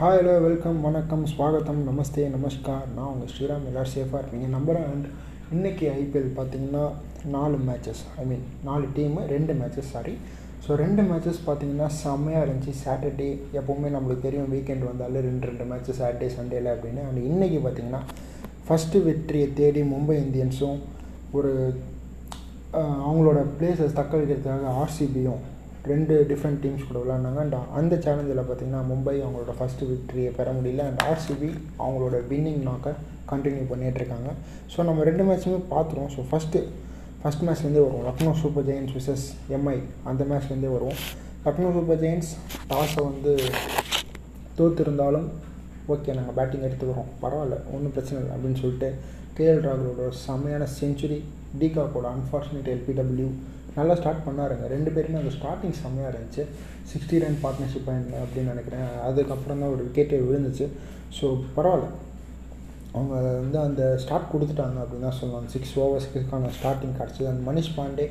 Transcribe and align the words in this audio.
Hi 0.00 0.18
hello 0.18 0.34
welcome 0.44 0.76
வணக்கம் 0.86 1.22
ஸ்வாகத்தம் 1.30 1.78
நமஸ்தே 1.86 2.24
நமஸ்கார். 2.34 2.84
நான் 2.96 3.08
உங்கள் 3.12 3.30
ஸ்ரீராம் 3.30 3.64
எல்லோரும் 3.68 3.90
சேஃபாக 3.94 4.18
இருப்பீங்க. 4.20 4.48
நம்புகிறேன் 4.52 4.86
அண்ட் 4.90 5.06
இன்றைக்கி 5.54 5.86
ஐபிஎல் 5.94 6.28
பார்த்தீங்கன்னா 6.36 6.84
நாலு 7.34 7.56
மேட்சஸ் 7.68 8.02
ஐ 8.20 8.24
மீன் 8.28 8.44
நாலு 8.68 8.86
டீமு 8.96 9.22
ரெண்டு 9.32 9.54
மேட்சஸ் 9.60 9.90
சாரி 9.94 10.14
ஸோ 10.66 10.76
ரெண்டு 10.82 11.04
மேட்சஸ் 11.08 11.40
பார்த்தீங்கன்னா 11.48 11.88
செம்மையாக 12.02 12.44
இருந்துச்சு. 12.46 12.74
சாட்டர்டே 12.84 13.28
எப்போவுமே 13.60 13.90
நம்மளுக்கு 13.96 14.26
தெரியும் 14.28 14.52
வீக்கெண்ட் 14.54 14.88
வந்தாலே 14.90 15.24
ரெண்டு 15.28 15.50
ரெண்டு 15.50 15.66
மேட்சஸ் 15.72 16.00
சாட்டர்டே 16.02 16.30
சண்டேல 16.38 16.76
அப்படின்னு. 16.76 17.02
அண்ட் 17.08 17.20
இன்றைக்கி 17.30 17.60
பார்த்தீங்கன்னா 17.66 18.02
ஃபஸ்ட்டு 18.68 19.04
வெற்றியை 19.10 19.50
தேடி 19.60 19.84
மும்பை 19.94 20.18
இந்தியன்ஸும் 20.24 20.80
ஒரு 21.38 21.52
அவங்களோட 23.06 23.40
பிளேஸஸ் 23.58 24.00
தக்க 24.00 24.12
வைக்கிறதுக்காக 24.18 24.76
ஆர்சிபியும் 24.82 25.42
ரெண்டு 25.90 26.14
டிஃப்ரெண்ட் 26.30 26.60
டீம்ஸ் 26.62 26.86
கூட 26.88 26.98
விளாண்டாங்க 27.04 27.40
அண்ட் 27.44 27.56
அந்த 27.78 27.94
சேலஞ்சில் 28.04 28.40
பார்த்தீங்கன்னா 28.48 28.80
மும்பை 28.90 29.14
அவங்களோட 29.24 29.52
ஃபஸ்ட்டு 29.58 29.88
விக்ட்ரியை 29.90 30.30
பெற 30.38 30.48
முடியல. 30.58 30.84
அண்ட் 30.90 31.02
ஆர்சிபி 31.10 31.50
அவங்களோட 31.84 32.18
வின்னிங் 32.30 32.62
நாக்கை 32.68 32.92
கண்டினியூ 33.32 33.64
பண்ணிகிட்ருக்காங்க 33.70 34.28
ஸோ 34.74 34.84
நம்ம 34.88 35.04
ரெண்டு 35.08 35.24
மேட்சுமே 35.28 35.58
பார்த்துருவோம் 35.74 36.12
ஸோ 36.16 36.22
ஃபஸ்ட்டு 36.30 36.62
ஃபஸ்ட் 37.22 37.44
மேட்ச்லேருந்தே 37.46 37.82
வரும் 37.86 38.04
Lucknow 38.08 38.32
super 38.42 38.66
Jains 38.68 38.94
versus 38.98 39.26
Mi 39.56 39.78
அந்த 40.10 40.22
மேட்ச்லேருந்தே 40.30 40.70
வருவோம். 40.76 41.00
லக்னோ 41.46 41.70
சூப்பர் 41.76 42.00
ஜெயின்ஸ் 42.04 42.30
டாஸை 42.70 43.02
வந்து 43.10 43.32
தோத்திருந்தாலும் 44.58 45.28
ஓகே 45.94 46.14
நாங்கள் 46.18 46.36
பேட்டிங் 46.38 46.64
எடுத்துக்கிறோம். 46.68 47.10
பரவாயில்ல. 47.22 47.56
ஒன்றும் 47.74 47.94
பிரச்சனை 47.96 48.16
இல்லை 48.22 48.32
அப்படின்னு 48.36 48.60
சொல்லிட்டு 48.62 48.88
கேஎல் 49.36 49.62
ராகுலோட 49.66 50.08
செம்மையான 50.26 50.64
செஞ்சுரி 50.78 51.18
டிகாக்கோட 51.60 52.06
அன்ஃபார்ச்சுனேட் 52.16 52.72
எல்பிடபிள்யூ 52.74 53.28
நல்லா 53.78 53.94
ஸ்டார்ட் 54.00 54.26
பண்ணாருங்க. 54.26 54.64
ரெண்டு 54.74 54.90
பேருமே 54.94 55.18
அந்த 55.22 55.32
ஸ்டார்டிங் 55.36 55.76
செம்மையாக 55.82 56.12
இருந்துச்சு. 56.12 56.44
சிக்ஸ்டி 56.90 57.16
ரன் 57.24 57.40
பார்ட்னர்ஷிப் 57.44 57.88
அப்படின்னு 58.22 58.52
நினைக்கிறேன். 58.54 58.88
அதுக்கப்புறம் 59.08 59.60
தான் 59.62 59.72
ஒரு 59.74 59.82
விக்கெட்டே 59.86 60.18
விழுந்துச்சு. 60.28 60.66
ஸோ 61.18 61.26
பரவாயில்ல. 61.56 61.88
அவங்க 62.94 63.14
வந்து 63.42 63.58
அந்த 63.66 63.82
ஸ்டார்ட் 64.02 64.32
கொடுத்துட்டாங்க 64.32 64.78
அப்படின்னு 64.82 65.06
தான் 65.08 65.18
சொல்லலாம் 65.20 65.48
சிக்ஸ் 65.54 65.74
ஓவர்ஸ்க்கான 65.84 66.50
ஸ்டார்டிங் 66.58 66.96
கிடச்சிது. 67.00 67.30
அந்த 67.32 67.42
மனிஷ் 67.50 67.74
பாண்டே 67.78 68.06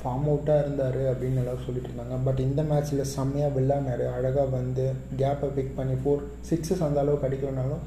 ஃபார்ம் 0.00 0.26
அவுட்டாக 0.30 0.62
இருந்தார் 0.64 0.98
அப்படின்னு 1.10 1.40
எல்லோரும் 1.42 1.66
சொல்லிட்டு 1.66 1.88
இருந்தாங்க. 1.90 2.16
பட் 2.26 2.40
இந்த 2.46 2.62
மேட்ச்சில் 2.70 3.10
செம்மையாக 3.16 3.54
விளாட்னாரு 3.56 4.06
அழகாக 4.16 4.48
வந்து 4.58 4.84
கேப்பை 5.20 5.48
பிக் 5.56 5.76
பண்ணி 5.78 5.96
ஃபோர் 6.02 6.24
சிக்ஸஸ் 6.50 6.84
அந்த 6.88 7.00
அளவுக்கு 7.02 7.28
அடிக்கலனாலும் 7.28 7.84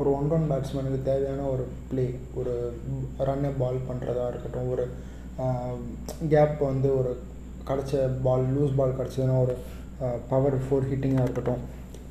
ஒரு 0.00 0.08
ஒன் 0.16 0.30
ரன் 0.32 0.48
பேட்ஸ்மேனுக்கு 0.50 0.98
தேவையான 1.08 1.44
ஒரு 1.52 1.64
ப்ளே 1.90 2.04
ஒரு 2.40 2.54
ரன்னை 3.28 3.50
பால் 3.60 3.78
பண்ணுறதா 3.88 4.24
இருக்கட்டும் 4.32 4.70
ஒரு 4.74 4.84
கேப் 6.32 6.58
வந்து 6.70 6.88
ஒரு 6.98 7.12
கிடச்ச 7.68 8.02
பால் 8.26 8.44
லூஸ் 8.56 8.76
பால் 8.80 8.98
கிடச்சதுன்னா 8.98 9.36
ஒரு 9.44 9.54
பவர் 10.32 10.56
ஃபோர் 10.64 10.88
ஹிட்டிங்காக 10.90 11.26
இருக்கட்டும். 11.26 11.62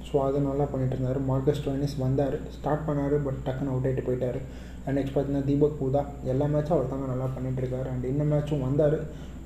ஸோ 0.08 0.16
அது 0.27 0.39
நல்லா 0.47 0.66
பண்ணிட்டு 0.72 0.95
இருந்தார். 0.95 1.19
மார்க்கஸ் 1.30 1.61
டோனிஸ் 1.66 1.95
வந்தார். 2.05 2.36
ஸ்டார்ட் 2.55 2.86
பண்ணார் 2.88 3.16
பட் 3.27 3.39
டக்குன்னு 3.45 3.72
அவுட் 3.73 3.88
ஆகிட்டு 3.89 4.08
போயிட்டார். 4.08 4.39
அண்ட் 4.86 4.95
நெக்ஸ்ட் 4.97 5.16
பார்த்தீங்கன்னா 5.16 5.47
தீபக் 5.49 5.77
பூதா. 5.81 6.02
எல்லா 6.31 6.47
மேட்சும் 6.53 6.75
அவர் 6.77 6.92
தாங்க 6.92 7.08
நல்லா 7.14 7.27
பண்ணிகிட்ருக்காரு 7.36 7.88
அண்ட் 7.94 8.05
இந்த 8.14 8.23
மேட்சும் 8.31 8.66
வந்தார். 8.67 8.97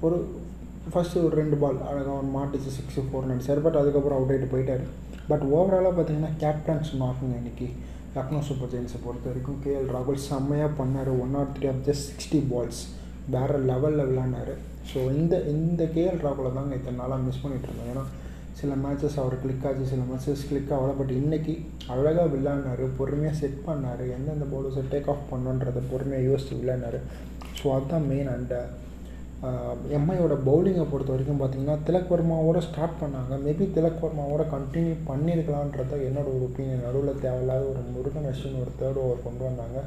ஒரு 0.07 0.17
ஃபஸ்ட்டு 0.93 1.23
ஒரு 1.27 1.35
ரெண்டு 1.41 1.55
பால் 1.61 1.79
அழகாக 1.89 2.17
ஒன் 2.21 2.33
மாட்டுச்சு 2.37 2.71
சிக்ஸு 2.77 3.01
ஃபோர் 3.09 3.29
நடிச்சார். 3.31 3.63
பட் 3.67 3.79
அதுக்கப்புறம் 3.81 4.17
அவுட் 4.19 4.33
ஆகிட்டு 4.33 4.51
போயிட்டார். 4.53 4.83
பட் 5.31 5.45
ஓவராலாக 5.55 5.93
பார்த்தீங்கன்னா 5.97 6.33
கேப்டன்ஸ் 6.43 6.91
மார்க்குங்க 7.03 7.37
இன்றைக்கி 7.43 7.69
லக்னோ 8.15 8.39
சூப்பர் 8.47 8.71
ஜெயின்ஸை 8.71 8.99
பொறுத்த 9.03 9.27
வரைக்கும் 9.29 9.59
கேஎல் 9.63 9.89
ராகுல் 9.95 10.23
செம்மையாக 10.29 10.69
பண்ணார். 10.79 11.11
One 11.23 11.35
or 11.39 11.51
three 11.55 11.65
off 11.71 11.83
just 11.87 12.07
sixty 12.09 12.39
balls 12.51 12.79
வேறு 13.35 13.57
லெவலில் 13.69 14.07
விளாண்டார் 14.09 14.53
ஸோ 14.91 14.99
இந்த 15.17 15.35
இந்த 15.53 15.83
கேஎல் 15.95 16.23
ராகுலை 16.25 16.51
தாங்க 16.55 16.79
இத்தனை 16.79 16.97
நாளாக 17.01 17.25
மிஸ் 17.27 17.41
பண்ணிகிட்டு 17.43 17.69
இருந்தோம். 17.69 17.91
ஏன்னா 17.93 18.05
சில 18.59 18.73
மேட்சஸ் 18.85 19.17
அவர் 19.23 19.35
கிளிக் 19.43 19.65
ஆச்சு 19.67 19.85
சில 19.91 20.01
மேட்சஸ் 20.09 20.47
கிளிக் 20.49 20.71
ஆகல. 20.77 20.93
பட் 20.99 21.13
இன்றைக்கி 21.19 21.53
அழகாக 21.93 22.25
விளையாடினாரு 22.33 22.85
பொறுமையாக 22.99 23.39
செட் 23.41 23.59
பண்ணார். 23.67 24.03
எந்தெந்த 24.15 24.47
பவுலர்ஸை 24.53 24.83
டேக் 24.93 25.09
ஆஃப் 25.13 25.29
பண்ணுன்றதை 25.31 25.83
பொறுமையாக 25.91 26.27
யோசித்து 26.29 26.59
விளையாடினாரு 26.61 27.01
ஸோ 27.59 27.67
அதுதான் 27.75 28.07
மெயின் 28.11 28.31
அண்ட் 28.35 28.55
எம்ஐயோட 29.97 30.35
பவுலிங்கை 30.47 30.85
பொறுத்த 30.91 31.11
வரைக்கும் 31.13 31.37
பார்த்தீங்கன்னா 31.41 31.75
திலக் 31.87 32.09
வர்மாவோட 32.13 32.59
ஸ்டார்ட் 32.65 32.97
பண்ணாங்க. 33.01 33.33
மேபி 33.45 33.65
திலக் 33.77 34.01
வர்மாவோட 34.05 34.43
கண்டினியூ 34.55 34.95
பண்ணியிருக்கலான்றது 35.09 35.97
என்னோட 36.07 36.27
ஒரு 36.35 36.43
ஒப்பீனியன் 36.47 36.83
நடுவில் 36.85 37.21
தேவையில்லாத 37.25 37.63
ஒரு 37.71 37.81
முருகன் 37.95 38.27
அஸ்வின் 38.31 38.59
ஒரு 38.63 38.73
தேர்ட் 38.81 38.99
ஓவர் 39.03 39.25
கொண்டு 39.27 39.43
வந்தாங்க. 39.47 39.79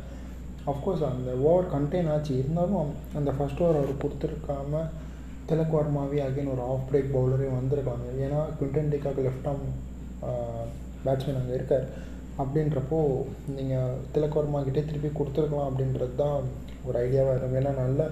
அஃப்கோர்ஸ் 0.72 1.04
அந்த 1.10 1.30
ஓவர் 1.50 1.70
கண்டெயின் 1.74 2.10
ஆச்சு. 2.14 2.32
இருந்தாலும் 2.42 2.90
அந்த 3.20 3.30
ஃபஸ்ட் 3.36 3.62
ஓவர் 3.64 3.80
அவர் 3.82 4.02
கொடுத்துருக்காம 4.04 4.82
திலக் 5.50 5.76
வர்மாவே 5.78 6.18
அகைன் 6.28 6.52
ஒரு 6.54 6.62
ஆஃப் 6.70 6.88
பிரேக் 6.90 7.14
பவுலரே 7.16 7.50
வந்திருக்காங்க. 7.58 8.08
ஏன்னா 8.24 8.40
Quinton 8.58 8.90
de Kock 8.94 9.22
left 9.28 9.48
arm 9.52 9.64
batsman 11.04 11.40
அங்கே 11.42 11.56
இருக்கார். 11.60 11.86
அப்படின்றப்போ 12.42 12.98
நீங்கள் 13.56 13.96
திலக் 14.12 14.36
வர்மா 14.40 14.60
கிட்டே 14.66 14.82
திருப்பி 14.90 15.10
கொடுத்துருக்கலாம் 15.18 15.70
அப்படின்றது 15.70 16.14
தான் 16.24 16.38
ஒரு 16.88 16.96
ஐடியாவாக 17.06 17.32
இருக்கும். 17.32 17.58
ஏன்னா 17.60 17.72
நல்ல 17.84 18.02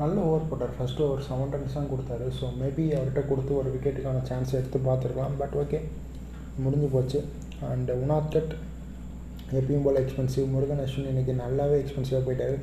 நல்ல 0.00 0.16
ஓவர் 0.26 0.48
போட்டார் 0.48 0.74
ஃபஸ்ட்டு 0.78 1.06
ஒரு 1.12 1.22
செவன் 1.28 1.52
ரன்ஸ் 1.54 1.76
தான் 1.76 1.88
கொடுத்தாரு. 1.92 2.26
ஸோ 2.38 2.46
மேபி 2.60 2.84
அவர்கிட்ட 2.96 3.22
கொடுத்து 3.30 3.52
ஒரு 3.60 3.68
விக்கெட்டுக்கான 3.74 4.18
சான்ஸ் 4.28 4.56
எடுத்து 4.58 4.78
பார்த்துருக்கலாம். 4.88 5.34
பட் 5.40 5.54
ஓகே 5.62 5.78
முடிஞ்சு 6.64 6.88
போச்சு. 6.92 7.20
அண்ட் 7.70 7.90
உனாத்தட் 8.02 8.52
எப்பயும் 9.58 9.84
போல் 9.86 10.00
எக்ஸ்பென்சிவ் 10.02 10.46
முருகன் 10.54 10.82
அஸ்வின் 10.84 11.08
இன்றைக்கி 11.12 11.34
நல்லாவே 11.44 11.76
எக்ஸ்பென்சிவாக 11.82 12.22
போயிட்டார். 12.26 12.58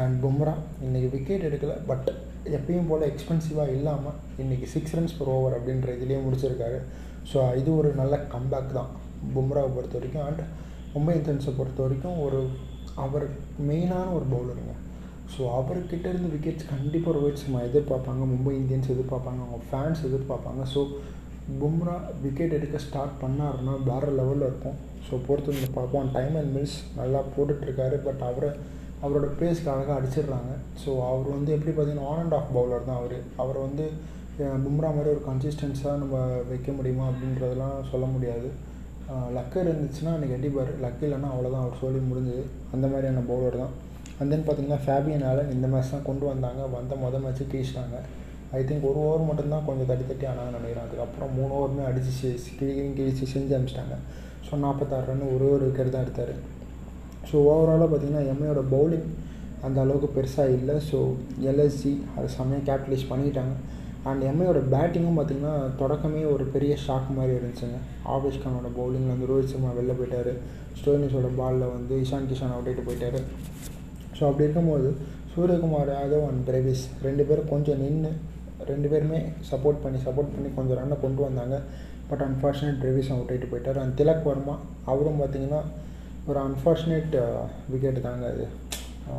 அண்ட் 0.00 0.16
பும்ரா 0.24 0.54
இன்றைக்கி 0.86 1.08
விக்கெட் 1.14 1.46
எடுக்கலை. 1.48 1.76
பட் 1.90 2.08
எப்பயும் 2.58 2.88
போல் 2.90 3.08
எக்ஸ்பென்சிவாக 3.10 3.76
இல்லாமல் 3.78 4.16
இன்றைக்கி 4.44 4.68
சிக்ஸ் 4.74 4.94
ரன்ஸ் 4.96 5.16
பர் 5.18 5.32
ஓவர் 5.36 5.56
அப்படின்ற 5.58 5.94
இதுலேயே 5.98 6.20
முடிச்சிருக்காரு. 6.26 6.80
ஸோ 7.32 7.38
இது 7.60 7.70
ஒரு 7.80 7.92
நல்ல 8.00 8.16
கம்பேக் 8.34 8.76
தான் 8.78 8.90
பும்ராவை 9.36 9.70
பொறுத்த 9.76 9.96
வரைக்கும். 9.98 10.26
அண்ட் 10.30 10.42
மும்பை 10.94 11.14
இந்தியன்ஸை 11.20 11.54
பொறுத்த 11.60 11.80
வரைக்கும் 11.86 12.18
ஒரு 12.26 12.40
அவர் 13.04 13.26
மெயினான 13.68 14.06
ஒரு 14.18 14.26
பவுலருங்க 14.34 14.74
ஸோ 15.34 15.42
அவர்கிட்ட 15.58 16.06
இருந்து 16.12 16.28
விக்கெட்ஸ் 16.34 16.70
கண்டிப்பாக 16.72 17.14
ரோஹித் 17.16 17.42
சர்மா 17.42 17.60
எதிர்பார்ப்பாங்க 17.68 18.24
மும்பை 18.32 18.54
இந்தியன்ஸ் 18.60 18.92
எதிர்பார்ப்பாங்க 18.94 19.40
அவங்க 19.44 19.60
ஃபேன்ஸ் 19.70 20.02
எதிர்பார்ப்பாங்க. 20.08 20.62
ஸோ 20.74 20.82
பும்ரா 21.60 21.96
விக்கெட் 22.22 22.56
எடுக்க 22.58 22.76
ஸ்டார்ட் 22.86 23.18
பண்ணாருன்னா 23.24 23.74
வேறு 23.88 24.12
லெவலில் 24.20 24.48
இருக்கும். 24.50 24.78
ஸோ 25.08 25.14
பொறுத்து 25.26 25.52
வந்து 25.54 25.70
பார்ப்போம். 25.78 26.08
டைம் 26.16 26.36
அண்ட் 26.40 26.52
மில்ஸ் 26.56 26.78
நல்லா 27.00 27.20
போட்டுட்ருக்காரு 27.34 27.98
பட் 28.06 28.22
அவரை 28.28 28.50
அவரோட 29.04 29.26
பேஸ்க்கு 29.40 29.72
அழகாக 29.72 29.96
அடிச்சிடுறாங்க. 29.98 30.52
ஸோ 30.82 30.90
அவர் 31.10 31.28
வந்து 31.36 31.50
எப்படி 31.56 31.72
பார்த்தீங்கன்னா 31.72 32.08
ஆன் 32.12 32.22
அண்ட் 32.22 32.36
ஆஃப் 32.38 32.52
பவுலர் 32.56 32.88
தான் 32.90 33.00
அவர். 33.00 33.18
அவர் 33.42 33.58
வந்து 33.66 33.86
பும்ரா 34.64 34.88
மாதிரி 34.94 35.10
ஒரு 35.14 35.22
கன்சிஸ்டன்ஸாக 35.28 36.00
நம்ம 36.00 36.16
வைக்க 36.48 36.70
முடியுமா 36.78 37.04
அப்படின்றதெல்லாம் 37.10 37.76
சொல்ல 37.90 38.06
முடியாது. 38.14 38.48
லக்கு 39.36 39.58
இருந்துச்சுன்னா 39.64 40.12
அன்றைக்கி 40.14 40.34
அடிப்பார். 40.38 40.72
லக்கு 40.84 41.04
இல்லைன்னா 41.06 41.28
அவ்வளோதான் 41.34 41.64
அவர் 41.64 41.82
சொல்லி 41.82 42.00
முடிஞ்சது. 42.10 42.44
அந்த 42.74 42.86
மாதிரியான 42.92 43.22
பவுலர் 43.30 43.62
தான். 43.62 43.74
அண்ட் 44.18 44.30
தென் 44.32 44.44
பார்த்திங்கன்னா 44.46 44.80
ஃபேபியன் 44.84 45.24
ஆலன் 45.30 45.50
இந்த 45.56 45.66
மேட்ச் 45.72 45.92
தான் 45.94 46.06
கொண்டு 46.08 46.24
வந்தாங்க. 46.32 46.62
வந்த 46.76 46.94
மொதல் 47.04 47.24
மேட்ச்சு 47.24 47.44
கீழ்ச்சிட்டாங்க 47.52 47.98
ஐ 48.58 48.60
திங்க் 48.68 48.86
ஒரு 48.90 48.98
ஓவர் 49.06 49.28
மட்டும்தான் 49.28 49.64
கொஞ்சம் 49.68 49.88
தட்டி 49.90 50.04
தட்டி 50.10 50.26
ஆனாங்கன்னு 50.30 50.58
நினைக்கிறேன். 50.58 50.86
அதுக்கப்புறம் 50.86 51.32
மூணு 51.38 51.52
ஓவருமே 51.58 51.84
அடிச்சு 51.90 52.30
கிழி 52.58 52.74
கிழிச்சு 52.98 53.26
செஞ்சு 53.34 53.54
அமிச்சிட்டாங்க. 53.56 53.96
ஸோ 54.48 54.58
நாற்பத்தாறு 54.64 55.08
ரன் 55.10 55.24
ஒரு 55.36 55.46
ஒரு 55.54 55.64
விக்கெட் 55.68 55.94
தான் 55.94 56.04
எடுத்தார். 56.06 56.34
ஸோ 57.28 57.36
ஓவராலாக 57.52 57.88
பார்த்தீங்கன்னா 57.92 58.24
எம்ஐயோட 58.32 58.62
பவுலிங் 58.74 59.08
அந்த 59.66 59.78
அளவுக்கு 59.84 60.08
பெருசாக 60.16 60.56
இல்லை. 60.58 60.76
ஸோ 60.90 60.98
எல்எஸ்சி 61.50 61.92
அது 62.16 62.28
செம்மையாக 62.36 62.64
கேபிட்டலைஸ் 62.68 63.08
பண்ணிக்கிட்டாங்க 63.10 63.54
அண்ட் 64.10 64.24
எம்ஐயோட 64.32 64.60
பேட்டிங்கும் 64.74 65.16
பார்த்தீங்கன்னா 65.18 65.54
தொடக்கமே 65.80 66.20
ஒரு 66.34 66.44
பெரிய 66.54 66.72
ஷாக் 66.86 67.08
மாதிரி 67.16 67.32
இருந்துச்சுங்க. 67.38 67.78
ஆவேஷ் 68.14 68.42
கானோட 68.42 68.68
பவுலிங்கில் 68.78 69.14
வந்து 69.14 69.30
ரோஹித் 69.30 69.52
சர்மா 69.54 69.72
வெளில 69.78 69.94
போயிட்டார். 70.00 70.32
ஸ்டோனிஸோட 70.80 71.30
பாலில் 71.40 71.72
வந்து 71.76 71.94
இஷான் 72.04 72.28
கிஷான் 72.30 72.54
அவுட் 72.56 72.68
ஆகிட்டு 72.70 72.86
போயிட்டார். 72.88 73.18
ஸோ 74.16 74.22
அப்படி 74.28 74.46
இருக்கும்போது 74.46 74.88
சூரியகுமார் 75.32 75.90
யாதவ் 75.96 76.26
அண்ட் 76.28 76.42
பிரேவிஸ் 76.48 76.84
ரெண்டு 77.06 77.22
பேரும் 77.28 77.50
கொஞ்சம் 77.54 77.80
நின்று 77.84 78.12
ரெண்டு 78.70 78.88
பேருமே 78.92 79.18
சப்போர்ட் 79.50 79.82
பண்ணி 79.82 79.98
சப்போர்ட் 80.06 80.32
பண்ணி 80.34 80.50
கொஞ்சம் 80.58 80.78
ரன்னை 80.80 80.96
கொண்டு 81.02 81.20
வந்தாங்க. 81.26 81.56
பட் 82.10 82.22
அன்ஃபார்ச்சுனேட் 82.26 82.78
பிரேவிஸ் 82.82 83.10
அவுட் 83.14 83.30
ஆகிட்டு 83.32 83.50
போயிட்டார். 83.50 83.78
அண்ட் 83.82 83.94
திலக் 84.00 84.26
வர்மா 84.28 84.54
அவரும் 84.92 85.20
பார்த்தீங்கன்னா 85.22 85.60
ஒரு 86.28 86.38
அன்ஃபார்ச்சுனேட் 86.46 87.14
விக்கெட் 87.72 88.00
தாங்க 88.06 88.26
அது. 88.34 88.46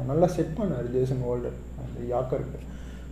நல்லா 0.09 0.27
செட் 0.37 0.57
பண்ணார் 0.59 0.87
ஜேசன் 0.95 1.23
ஹோல்டர் 1.27 1.57
அந்த 1.83 1.97
யாக்கருக்கு. 2.13 2.59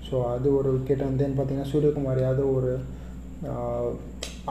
ஸோ 0.07 0.15
அது 0.33 0.47
ஒரு 0.59 0.69
விக்கெட் 0.77 1.07
வந்து 1.09 1.27
பார்த்தீங்கன்னா 1.37 1.71
சூரியகுமார் 1.73 2.23
யாதவ் 2.25 2.55
ஒரு 2.59 2.73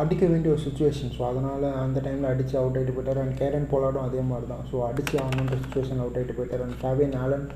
அடிக்க 0.00 0.24
வேண்டிய 0.30 0.52
ஒரு 0.54 0.62
சுச்சுவேஷன் 0.64 1.12
ஸோ 1.16 1.22
அதனால் 1.30 1.64
அந்த 1.82 1.98
டைமில் 2.04 2.30
அடித்து 2.30 2.54
அவுட் 2.60 2.76
ஆகிட்டு 2.78 2.94
போயிட்டார். 2.94 3.20
அண்ட் 3.24 3.36
கேரன் 3.40 3.68
போலாடும் 3.72 4.06
அதே 4.06 4.22
மாதிரி 4.30 4.46
தான் 4.52 4.64
ஸோ 4.70 4.76
அடித்து 4.88 5.14
ஆகணுன்ற 5.24 5.56
சுச்சுவேஷன் 5.64 6.00
அவுட் 6.04 6.16
ஆகிட்டு 6.20 6.36
போயிட்டார். 6.38 6.64
அண்ட் 6.66 6.78
ஃபேவியன் 6.80 7.14
ஆலன் 7.24 7.46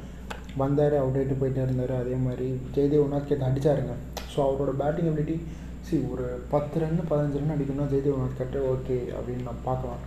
வந்தார் 0.63 0.95
அவுட் 1.01 1.19
ஆகிட்டு 1.21 1.39
போயிட்டே 1.41 1.63
இருந்தார். 1.67 1.95
அதே 2.03 2.19
மாதிரி 2.27 2.49
ஜெய்தேவ் 2.77 3.07
உனாத்கேத் 3.07 3.49
அடிச்சாருங்க. 3.49 3.97
ஸோ 4.35 4.39
அவரோட 4.49 4.75
பேட்டிங் 4.83 5.11
அபிலிட்டி 5.11 5.37
சி 5.89 5.99
ஒரு 6.13 6.27
பத்து 6.53 6.77
ரன் 6.83 7.03
பதினஞ்சு 7.11 7.41
ரன் 7.41 7.55
அடிக்கணும்னா 7.57 7.89
ஜெய்தேவ் 7.95 8.17
உணாத்கேட்டு 8.19 8.63
ஓகே 8.73 8.99
அப்படின்னு 9.17 9.49
நான் 9.49 9.67
பார்க்கலாம். 9.69 10.03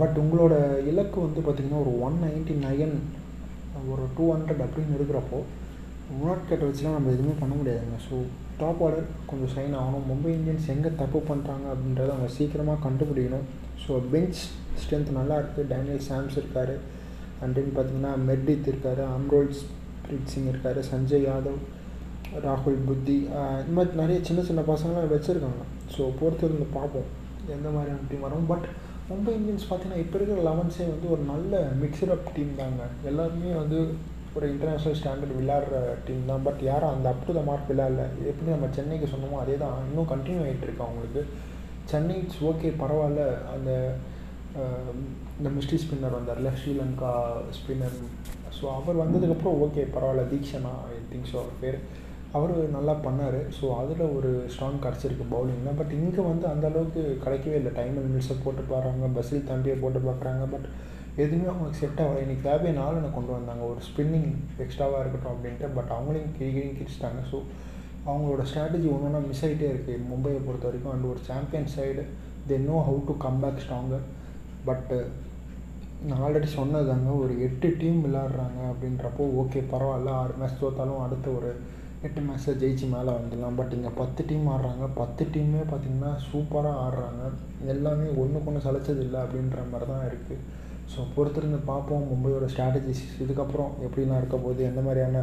பட் 0.00 0.16
உங்களோட 0.22 0.54
இலக்கு 0.90 1.18
வந்து 1.26 1.40
பார்த்திங்கன்னா 1.44 1.82
ஒரு 1.84 1.92
ஒன் 2.06 2.18
நைன்ட்டி 2.24 2.56
நைன் 2.66 2.96
ஒரு 3.92 4.04
டூ 4.16 4.24
ஹண்ட்ரட் 4.34 4.64
அப்படின்னு 4.66 4.96
இருக்கிறப்போ 4.98 5.38
முனாட் 6.16 6.48
கட்டை 6.48 6.64
வச்சுலாம் 6.68 6.96
நம்ம 6.96 7.12
எதுவுமே 7.14 7.34
பண்ண 7.42 7.54
முடியாதுங்க. 7.60 7.96
ஸோ 8.08 8.16
டாப் 8.60 8.82
ஆர்டர் 8.86 9.06
கொஞ்சம் 9.30 9.52
சைன் 9.54 9.74
ஆகணும். 9.80 10.04
மும்பை 10.10 10.30
இந்தியன்ஸ் 10.36 10.68
எங்கே 10.74 10.90
தப்பு 11.00 11.18
பண்ணுறாங்க 11.30 11.66
அப்படின்றத 11.72 12.10
அவங்க 12.14 12.30
சீக்கிரமாக 12.36 12.84
கண்டுபிடிக்கணும். 12.86 13.46
ஸோ 13.84 13.92
பெஞ்ச் 14.12 14.40
ஸ்ட்ரென்த் 14.82 15.10
நல்லா 15.18 15.36
இருக்குது 15.40 15.68
டேனியல் 15.72 16.04
சாம்ஸ் 16.08 16.38
இருக்கார். 16.40 16.74
அண்ட் 17.42 17.54
தென் 17.58 17.74
பார்த்தீங்கன்னா 17.76 18.12
மெர்டித் 18.28 18.70
இருக்கார். 18.72 19.02
அம்ரோல் 19.16 19.50
பிரீத் 20.04 20.32
சிங் 20.32 20.50
இருக்கார். 20.52 20.80
சஞ்சய் 20.92 21.26
யாதவ் 21.28 21.60
ராகுல் 22.46 22.80
புத்தி 22.88 23.16
இந்த 23.60 23.72
மாதிரி 23.76 23.98
நிறைய 24.02 24.18
சின்ன 24.28 24.40
சின்ன 24.48 24.62
பசங்களாம் 24.72 25.12
வச்சுருக்காங்க. 25.16 25.62
ஸோ 25.94 26.02
பொறுத்திருந்து 26.20 26.66
பார்ப்போம். 26.78 27.08
எந்த 27.56 27.68
மாதிரியான 27.76 28.06
டீம் 28.10 28.26
வரும். 28.26 28.48
பட் 28.52 28.66
மும்பை 29.10 29.32
இந்தியன்ஸ் 29.38 29.66
பார்த்தீங்கன்னா 29.68 30.02
இப்போ 30.04 30.16
இருக்கிற 30.18 30.40
லெவன்ஸே 30.48 30.86
வந்து 30.92 31.06
ஒரு 31.14 31.22
நல்ல 31.32 31.60
மிக்சரப் 31.82 32.30
டீம் 32.36 32.58
தாங்க. 32.60 32.84
எல்லாருமே 33.10 33.52
வந்து 33.62 33.80
ஒரு 34.36 34.46
இன்டர்நேஷ்னல் 34.52 34.96
ஸ்டாண்டர்ட் 35.00 35.36
விளையாடுற 35.40 35.76
டீம் 36.06 36.28
தான். 36.30 36.44
பட் 36.46 36.62
யாரும் 36.70 36.94
அந்த 36.94 37.06
அப் 37.12 37.26
டு 37.26 37.34
த 37.38 37.42
மார்க் 37.48 37.70
விளையாடல. 37.72 38.04
எப்படி 38.30 38.48
நம்ம 38.54 38.68
சென்னைக்கு 38.78 39.06
சொன்னோமோ 39.12 39.38
அதே 39.44 39.56
தான் 39.64 39.76
இன்னும் 39.88 40.10
கண்டினியூ 40.12 40.42
ஆகிட்டு 40.46 40.66
இருக்கு 40.68 40.86
அவங்களுக்கு. 40.86 41.22
சென்னை 41.92 42.14
இட்ஸ் 42.22 42.42
ஓகே 42.50 42.70
பரவாயில்ல. 42.82 43.24
அந்த 43.54 43.70
இந்த 45.38 45.48
மிஸ்ட்ரி 45.56 45.78
ஸ்பின்னர் 45.82 46.18
வந்தார்ல 46.18 46.50
ஸ்ரீலங்கா 46.60 47.12
ஸ்பின்னர் 47.56 47.96
ஸோ 48.58 48.64
அவர் 48.78 49.00
வந்ததுக்கப்புறம் 49.02 49.58
ஓகே 49.64 49.82
பரவாயில்ல. 49.94 50.22
தீக்ஷனா 50.32 50.72
ஐ 50.92 50.94
திங்க் 51.10 51.30
ஸோ 51.32 51.36
அவர் 51.42 51.60
பேர். 51.62 51.78
அவர் 52.36 52.52
நல்லா 52.76 52.94
பண்ணார். 53.06 53.38
ஸோ 53.58 53.66
அதில் 53.80 54.12
ஒரு 54.16 54.30
ஸ்ட்ராங் 54.52 54.80
கிடச்சிருக்கு 54.84 55.26
பவுலிங்கில் 55.34 55.78
பட் 55.80 55.92
இங்கே 55.98 56.22
வந்து 56.30 56.46
அந்தளவுக்கு 56.52 57.02
கிடைக்கவே 57.24 57.58
இல்லை. 57.60 57.72
டைம் 57.78 57.96
மினிட்ஸை 58.06 58.36
போட்டு 58.44 58.64
பாடுறாங்க 58.72 59.08
பஸ்ஸில் 59.18 59.48
தம்பியை 59.50 59.76
போட்டு 59.82 60.00
பார்க்குறாங்க. 60.08 60.44
பட் 60.54 60.66
எதுவுமே 61.22 61.46
அவங்களுக்கு 61.50 61.80
செட் 61.82 62.00
ஆகலை. 62.04 62.22
இன்றைக்கி 62.24 62.42
தேவையை 62.46 62.72
நாலு 62.78 63.10
கொண்டு 63.18 63.32
வந்தாங்க. 63.36 63.62
ஒரு 63.72 63.80
ஸ்பின்னிங் 63.88 64.30
எக்ஸ்ட்ராவாக 64.64 65.02
இருக்கட்டும் 65.02 65.34
அப்படின்ட்டு 65.34 65.68
பட் 65.76 65.92
அவங்களையும் 65.96 66.34
கிழி 66.38 66.50
கிழி 66.56 66.70
கிழிச்சிட்டாங்க. 66.78 67.20
ஸோ 67.30 67.36
அவங்களோட 68.08 68.42
ஸ்ட்ராட்டஜி 68.48 68.88
ஒன்று 68.94 69.06
ஒன்றா 69.08 69.20
மிஸ் 69.28 69.44
ஆகிட்டே 69.46 69.68
இருக்குது 69.74 70.02
மும்பையை 70.10 70.40
பொறுத்த 70.48 70.68
வரைக்கும் 70.68 70.92
அண்ட் 70.94 71.08
ஒரு 71.12 71.20
champion 71.28 71.70
side 71.76 72.02
they 72.50 72.56
know 72.66 72.76
how 72.88 72.98
to 73.08 73.14
come 73.24 73.40
back 73.44 73.62
stronger 73.64 74.04
but 74.68 74.98
நான் 76.08 76.22
ஆல்ரெடி 76.26 76.48
சொன்னது 76.58 76.86
தாங்க 76.90 77.10
ஒரு 77.22 77.34
எட்டு 77.46 77.68
டீம் 77.80 77.98
விளாட்றாங்க 78.06 78.60
அப்படின்றப்போ 78.72 79.24
ஓகே 79.42 79.60
பரவாயில்ல. 79.72 80.10
ஆறு 80.22 80.34
மேட்ச் 80.40 80.60
தோத்தாலும் 80.62 81.02
அடுத்த 81.04 81.26
ஒரு 81.38 81.50
எட்டு 82.06 82.20
மேட்ச்சில் 82.26 82.58
ஜெயிச்சு 82.62 82.86
மேலே 82.94 83.10
வந்துடலாம். 83.16 83.56
பட் 83.60 83.74
இங்கே 83.78 83.92
பத்து 84.02 84.22
டீம் 84.30 84.46
ஆடுறாங்க. 84.54 84.86
பத்து 85.00 85.24
டீமே 85.34 85.62
பார்த்திங்கன்னா 85.72 86.12
சூப்பராக 86.28 86.82
ஆடுறாங்க. 86.84 87.24
எல்லாமே 87.74 88.06
ஒன்றுக்கு 88.22 88.50
ஒன்று 88.52 88.66
சளைச்சது 88.68 89.02
இல்லை 89.06 89.20
அப்படின்ற 89.24 89.64
மாதிரி 89.72 89.88
தான் 89.92 90.06
இருக்குது 90.10 90.64
ஸோ 90.92 91.00
பொறுத்திருந்து 91.14 91.58
பார்ப்போம் 91.70 92.04
மும்பையோட 92.10 92.46
ஸ்ட்ராட்டஜிஸ் 92.52 93.02
இதுக்கப்புறம் 93.24 93.72
எப்படிலாம் 93.86 94.20
இருக்க 94.20 94.36
போகுது 94.44 94.62
எந்த 94.70 94.80
மாதிரியான 94.86 95.22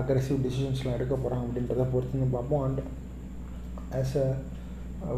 அக்ரெசிவ் 0.00 0.38
டிசிஷன்ஸ்லாம் 0.46 0.96
எடுக்க 0.98 1.14
போகிறாங்க 1.14 1.46
அப்படின்றத 1.46 1.86
பொறுத்திருந்து 1.94 2.34
பார்ப்போம். 2.36 2.64
அண்ட் 2.66 2.82
ஆஸ் 4.00 4.16
அ 4.24 4.26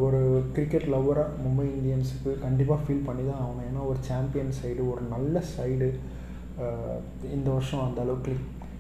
ஒரு 0.04 0.20
கிரிக்கெட் 0.54 0.86
லவ்வராக 0.94 1.34
மும்பை 1.44 1.66
இந்தியன்ஸுக்கு 1.78 2.30
கண்டிப்பாக 2.44 2.80
ஃபீல் 2.84 3.06
பண்ணி 3.08 3.24
தான் 3.28 3.42
ஆகணும். 3.44 3.66
ஏன்னா 3.68 3.82
ஒரு 3.90 3.98
சாம்பியன் 4.08 4.56
சைடு 4.60 4.82
ஒரு 4.92 5.02
நல்ல 5.14 5.42
சைடு 5.54 5.88
இந்த 7.36 7.48
வருஷம் 7.56 7.84
அந்த 7.86 8.00
அளவுக்கு 8.04 8.32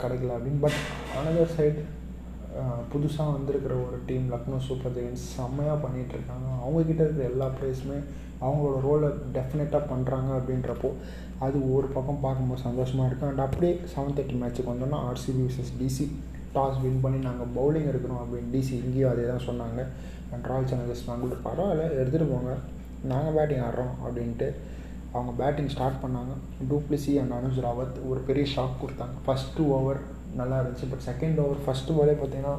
கிடைக்கல 0.02 0.34
அப்படின்னு. 0.36 0.62
பட் 0.64 0.78
அனதர் 1.18 1.54
சைடு 1.56 1.80
புதுசாக 2.92 3.34
வந்திருக்கிற 3.36 3.74
ஒரு 3.86 3.96
டீம் 4.08 4.26
லக்னோ 4.34 4.58
சூப்பர் 4.68 4.94
ஜெயின்ஸ் 4.96 5.24
செம்மையாக 5.36 5.78
பண்ணிகிட்ருக்காங்க 5.84 6.48
அவங்கக்கிட்ட 6.62 7.02
இருக்கிற 7.04 7.26
எல்லா 7.32 7.46
பிளேஸுமே 7.56 7.98
அவங்களோட 8.44 8.78
ரோலை 8.86 9.08
டெஃபினட்டாக 9.36 9.82
பண்ணுறாங்க 9.92 10.30
அப்படின்றப்போ 10.38 10.90
அது 11.44 11.56
ஒரு 11.76 11.86
பக்கம் 11.96 12.22
பார்க்கும்போது 12.24 12.64
சந்தோஷமாக 12.68 13.08
இருக்குது 13.08 13.30
அண்ட் 13.30 13.44
அப்படியே 13.46 13.72
செவன் 13.92 14.16
தேர்ட்டி 14.18 14.36
மேட்ச்சுக்கு 14.42 14.72
வந்தோம்னா 14.72 15.00
RCB 15.08 15.42
versus 15.48 15.72
DC 15.80 16.06
toss 16.54 16.80
win 16.84 17.02
பண்ணி 17.04 17.18
நாங்கள் 17.28 17.50
பவுலிங் 17.56 17.88
எடுக்கணும் 17.90 18.20
அப்படின்னு 18.22 18.52
டிசி 18.54 18.74
இங்கேயும் 18.84 19.10
அதே 19.12 19.24
தான் 19.32 19.46
சொன்னாங்க. 19.48 19.80
அண்ட் 20.32 20.46
ராயல் 20.50 20.68
சேலஞ்சர்ஸ் 20.70 21.08
நாங்கள் 21.10 21.42
பரவாயில்ல 21.46 21.84
எடுத்துகிட்டு 21.98 22.28
போங்க. 22.32 22.52
நாங்கள் 23.12 23.36
பேட்டிங் 23.38 23.64
ஆடுறோம் 23.66 23.94
அப்படின்ட்டு 24.04 24.48
அவங்க 25.14 25.32
பேட்டிங் 25.40 25.72
ஸ்டார்ட் 25.74 26.02
பண்ணாங்க. 26.04 26.32
டூப்ளிசி 26.70 27.12
அண்ட் 27.22 27.34
அனுஜ் 27.38 27.60
ராவத் 27.66 27.98
ஒரு 28.10 28.20
பெரிய 28.28 28.46
ஷாக் 28.54 28.80
கொடுத்தாங்க. 28.82 29.16
ஃபஸ்ட் 29.26 29.52
டூ 29.58 29.66
ஓவர் 29.78 30.00
நல்லா 30.40 30.56
இருந்துச்சு. 30.60 30.88
பட் 30.92 31.04
செகண்ட் 31.10 31.38
ஓவர் 31.44 31.62
ஃபஸ்ட்டு 31.66 31.94
ஓவரே 31.96 32.16
பார்த்தீங்கன்னா 32.20 32.54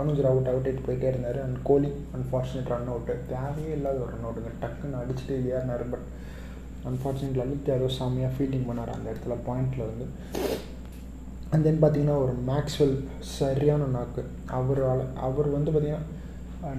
அனுஜ் 0.00 0.22
ராவட் 0.26 0.50
அவுட் 0.50 0.68
ஆகிட்டு 0.68 0.86
போயிட்டே 0.86 1.10
இருந்தார். 1.12 1.38
And 1.44 1.56
Kohli 1.68 1.90
unfortunate 2.16 2.70
run 2.72 2.90
out 2.92 3.14
தேவையே 3.32 3.72
இல்லாத 3.78 3.98
ஒரு 4.04 4.12
ரன் 4.14 4.26
அவுட்டுங்க 4.28 4.52
டக்குன்னு 4.64 5.00
அடிச்சுட்டு 5.02 5.36
ஏறினார். 5.54 5.84
பட் 5.94 6.06
அன்ஃபார்ச்சுனேட் 6.90 7.40
லலித் 7.40 7.70
யாதவ் 7.70 7.96
சாமியாக 7.98 8.32
ஃபீல்டிங் 8.36 8.68
பண்ணார் 8.68 8.94
அந்த 8.96 9.06
இடத்துல 9.12 9.36
பாயிண்டில் 9.48 9.88
வந்து 9.90 10.06
அண்ட் 11.52 11.64
தென் 11.66 11.80
பார்த்தீங்கன்னா 11.82 12.16
ஒரு 12.24 12.34
மேக்ஸ்வெல் 12.48 12.96
சரியான 13.38 13.86
நாக்கு 13.94 14.22
அவர் 14.58 14.80
அவர் 15.28 15.48
வந்து 15.56 15.70
பார்த்திங்கன்னா 15.74 16.16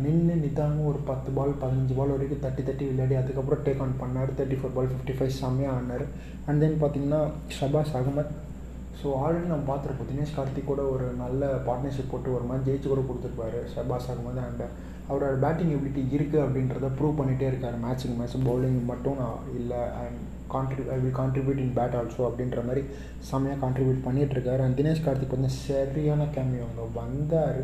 நின்று 0.04 0.34
நிதானமாக 0.42 0.90
ஒரு 0.92 1.00
பத்து 1.10 1.30
பால் 1.38 1.54
பதினஞ்சு 1.62 1.94
பால் 1.98 2.14
வரைக்கும் 2.14 2.42
தட்டி 2.44 2.62
தட்டி 2.68 2.86
விளையாடி 2.90 3.16
அதுக்கப்புறம் 3.20 3.64
டேக் 3.66 3.82
ஆன் 3.86 3.96
பண்ணார். 4.02 4.32
Thirty 4.38 4.58
four 4.60 4.76
ball 4.76 4.90
fifty 4.92 5.14
five 5.18 5.32
செம்மையாக 5.40 5.78
ஆனார் 5.80 6.06
அண்ட் 6.48 6.62
தென் 6.64 6.78
பார்த்தீங்கன்னா 6.84 7.22
ஷபாஸ் 7.58 7.94
அகமத் 8.00 8.34
ஸோ 9.00 9.10
ஆல்ரெடி 9.24 9.48
நம்ம 9.52 9.66
பார்த்துருப்போம் 9.70 10.10
தினேஷ் 10.10 10.36
கார்த்திக் 10.38 10.72
கூட 10.72 10.82
ஒரு 10.94 11.06
நல்ல 11.22 11.52
பார்ட்னர்ஷிப் 11.68 12.12
போட்டு 12.12 12.30
ஒரு 12.38 12.46
மாதிரி 12.50 12.66
ஜெயிச்சு 12.68 12.88
கூட 12.92 13.02
கொடுத்துருப்பாரு 13.08 13.60
ஷபாஸ் 13.74 14.10
ஆகும்போது 14.12 14.42
அண்ட் 14.48 14.64
அவரோட 15.10 15.36
பேட்டிங் 15.44 15.72
எபிலிட்டி 15.76 16.02
இருக்குது 16.18 16.44
அப்படின்றத 16.44 16.90
ப்ரூவ் 16.98 17.18
பண்ணிகிட்டே 17.20 17.48
இருக்கார். 17.52 17.78
மேட்சிங் 17.86 18.18
மேட்ச் 18.20 18.36
பவுலிங் 18.50 18.78
மட்டும் 18.92 19.18
நான் 19.22 19.48
இல்லை 19.60 19.82
and 20.02 20.20
country 20.54 20.84
I 20.96 20.98
will 21.02 21.18
contribute 21.22 21.62
in 21.66 21.76
bat 21.78 21.96
also 22.00 22.22
அப்படின்ற 22.30 22.62
மாதிரி 22.68 22.82
செம்மையாக 23.30 23.60
கான்ட்ரிபியூட் 23.64 24.06
பண்ணிகிட்ருக்காரு 24.08 24.64
அண்ட் 24.66 24.78
தினேஷ் 24.80 25.06
கார்த்திக் 25.06 25.38
வந்து 25.38 25.52
சரியான 25.68 26.28
கேமியோ 26.36 26.66
அவங்க. 26.68 26.86
வந்தார். 27.02 27.62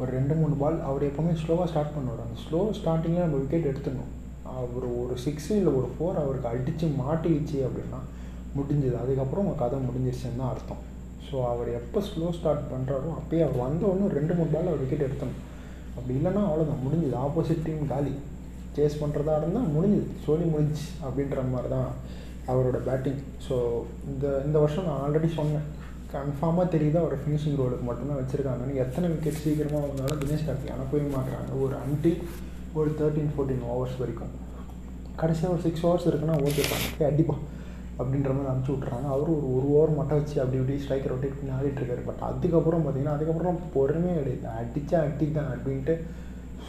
ஒரு 0.00 0.10
ரெண்டு 0.18 0.34
மூணு 0.40 0.54
பால் 0.60 0.78
அவர் 0.90 1.08
எப்போவுமே 1.08 1.32
ஸ்லோவாக 1.42 1.68
ஸ்டார்ட் 1.72 1.94
பண்ணுவார். 1.96 2.22
அந்த 2.26 2.38
ஸ்லோ 2.44 2.60
ஸ்டார்டிங்கில் 2.78 3.24
நம்ம 3.26 3.40
விக்கெட் 3.42 3.70
எடுத்துடணும். 3.70 4.12
அவர் 4.60 4.86
ஒரு 5.02 5.16
சிக்ஸு 5.24 5.50
இல்லை 5.60 5.72
ஒரு 5.80 5.88
ஃபோர் 5.94 6.22
அவருக்கு 6.22 6.48
அடித்து 6.52 6.86
மாட்டிடுச்சு 7.02 7.58
அப்படின்னா 7.66 8.00
முடிஞ்சுது. 8.56 8.96
அதுக்கப்புறம் 9.02 9.44
உங்கள் 9.44 9.60
கதை 9.62 9.78
முடிஞ்சிருச்சுன்னு 9.88 10.40
தான் 10.42 10.52
அர்த்தம். 10.54 10.82
ஸோ 11.26 11.36
அவர் 11.52 11.68
எப்போ 11.80 11.98
ஸ்லோ 12.08 12.28
ஸ்டார்ட் 12.36 12.64
பண்ணுறாரோ 12.72 13.10
அப்போயே 13.18 13.42
அவர் 13.46 13.62
வந்தவொடனே 13.64 14.06
ரெண்டு 14.18 14.32
மூணு 14.38 14.52
பால் 14.54 14.70
அவர் 14.70 14.82
விக்கெட் 14.84 15.06
எடுத்தணும் 15.08 15.40
அப்படி 15.96 16.12
இல்லைன்னா 16.18 16.42
அவ்வளோதான் 16.48 16.84
முடிஞ்சுது. 16.86 17.16
ஆப்போசிட் 17.26 17.64
டீம் 17.66 17.92
காலி. 17.92 18.14
சேஸ் 18.76 19.00
பண்ணுறதா 19.02 19.34
இருந்தால் 19.40 19.70
முடிஞ்சுது. 19.76 20.08
சொல்லி 20.26 20.44
முடிஞ்சு 20.54 20.86
அப்படின்ற 21.06 21.44
மாதிரி 21.52 21.70
தான் 21.76 21.88
அவரோட 22.50 22.78
பேட்டிங் 22.88 23.20
ஸோ 23.46 23.56
இந்த 24.10 24.26
இந்த 24.46 24.56
வருஷம் 24.64 24.88
நான் 24.88 25.02
ஆல்ரெடி 25.04 25.28
சொன்னேன். 25.38 25.66
கன்ஃபார்மாக 26.14 26.66
தெரியுது 26.74 26.98
அவர் 27.00 27.20
ஃபினிஷிங் 27.22 27.58
ரோலுக்கு 27.60 27.84
மட்டும்தான் 27.88 28.20
வச்சுருக்காங்கன்னு 28.20 28.80
எத்தனை 28.84 29.08
விக்கெட் 29.12 29.42
சீக்கிரமாக 29.42 29.88
வந்தாலும் 29.90 30.20
தினேஷ் 30.22 30.46
கார்த்திக் 30.46 30.74
அனுப்பவே 30.76 31.02
மாட்டுறாங்க 31.16 31.60
ஒரு 31.64 31.74
அன்டி 31.84 32.12
ஒரு 32.78 32.90
தேர்ட்டின் 33.00 33.30
ஃபோர்டீன் 33.34 33.64
ஓவர்ஸ் 33.72 34.00
வரைக்கும். 34.00 34.32
கடைசியாக 35.20 35.54
ஒரு 35.54 35.62
சிக்ஸ் 35.66 35.84
ஹவர்ஸ் 35.84 36.08
இருக்குன்னா 36.10 36.36
ஓகே 36.48 36.64
போய் 36.70 37.08
அடிப்பா. 37.10 37.36
அப்படின்ற 38.00 38.30
மாதிரி 38.34 38.50
அனுப்பிச்சி 38.52 38.74
விட்றாங்க 38.74 39.08
அவரும் 39.14 39.36
ஒரு 39.36 39.48
ஒரு 39.56 39.66
ஓவர் 39.76 39.96
மட்டும் 39.98 40.18
வச்சு 40.20 40.36
அப்படி 40.42 40.60
இப்படி 40.60 40.78
ஸ்ட்ரைக்கர் 40.84 41.14
ரொட்டேட் 41.14 41.38
பண்ணி 41.38 41.54
ஆடிட்டுருக்காரு 41.58 42.04
பட் 42.08 42.24
அதுக்கப்புறம் 42.30 42.82
பார்த்தீங்கன்னா 42.84 43.16
அதுக்கப்புறம் 43.16 43.60
பொறுமையே 43.76 44.16
கிடையாது. 44.20 44.46
அடித்தா 44.60 44.98
அடி 45.08 45.28
தான் 45.38 45.52
அப்படின்ட்டு 45.54 45.96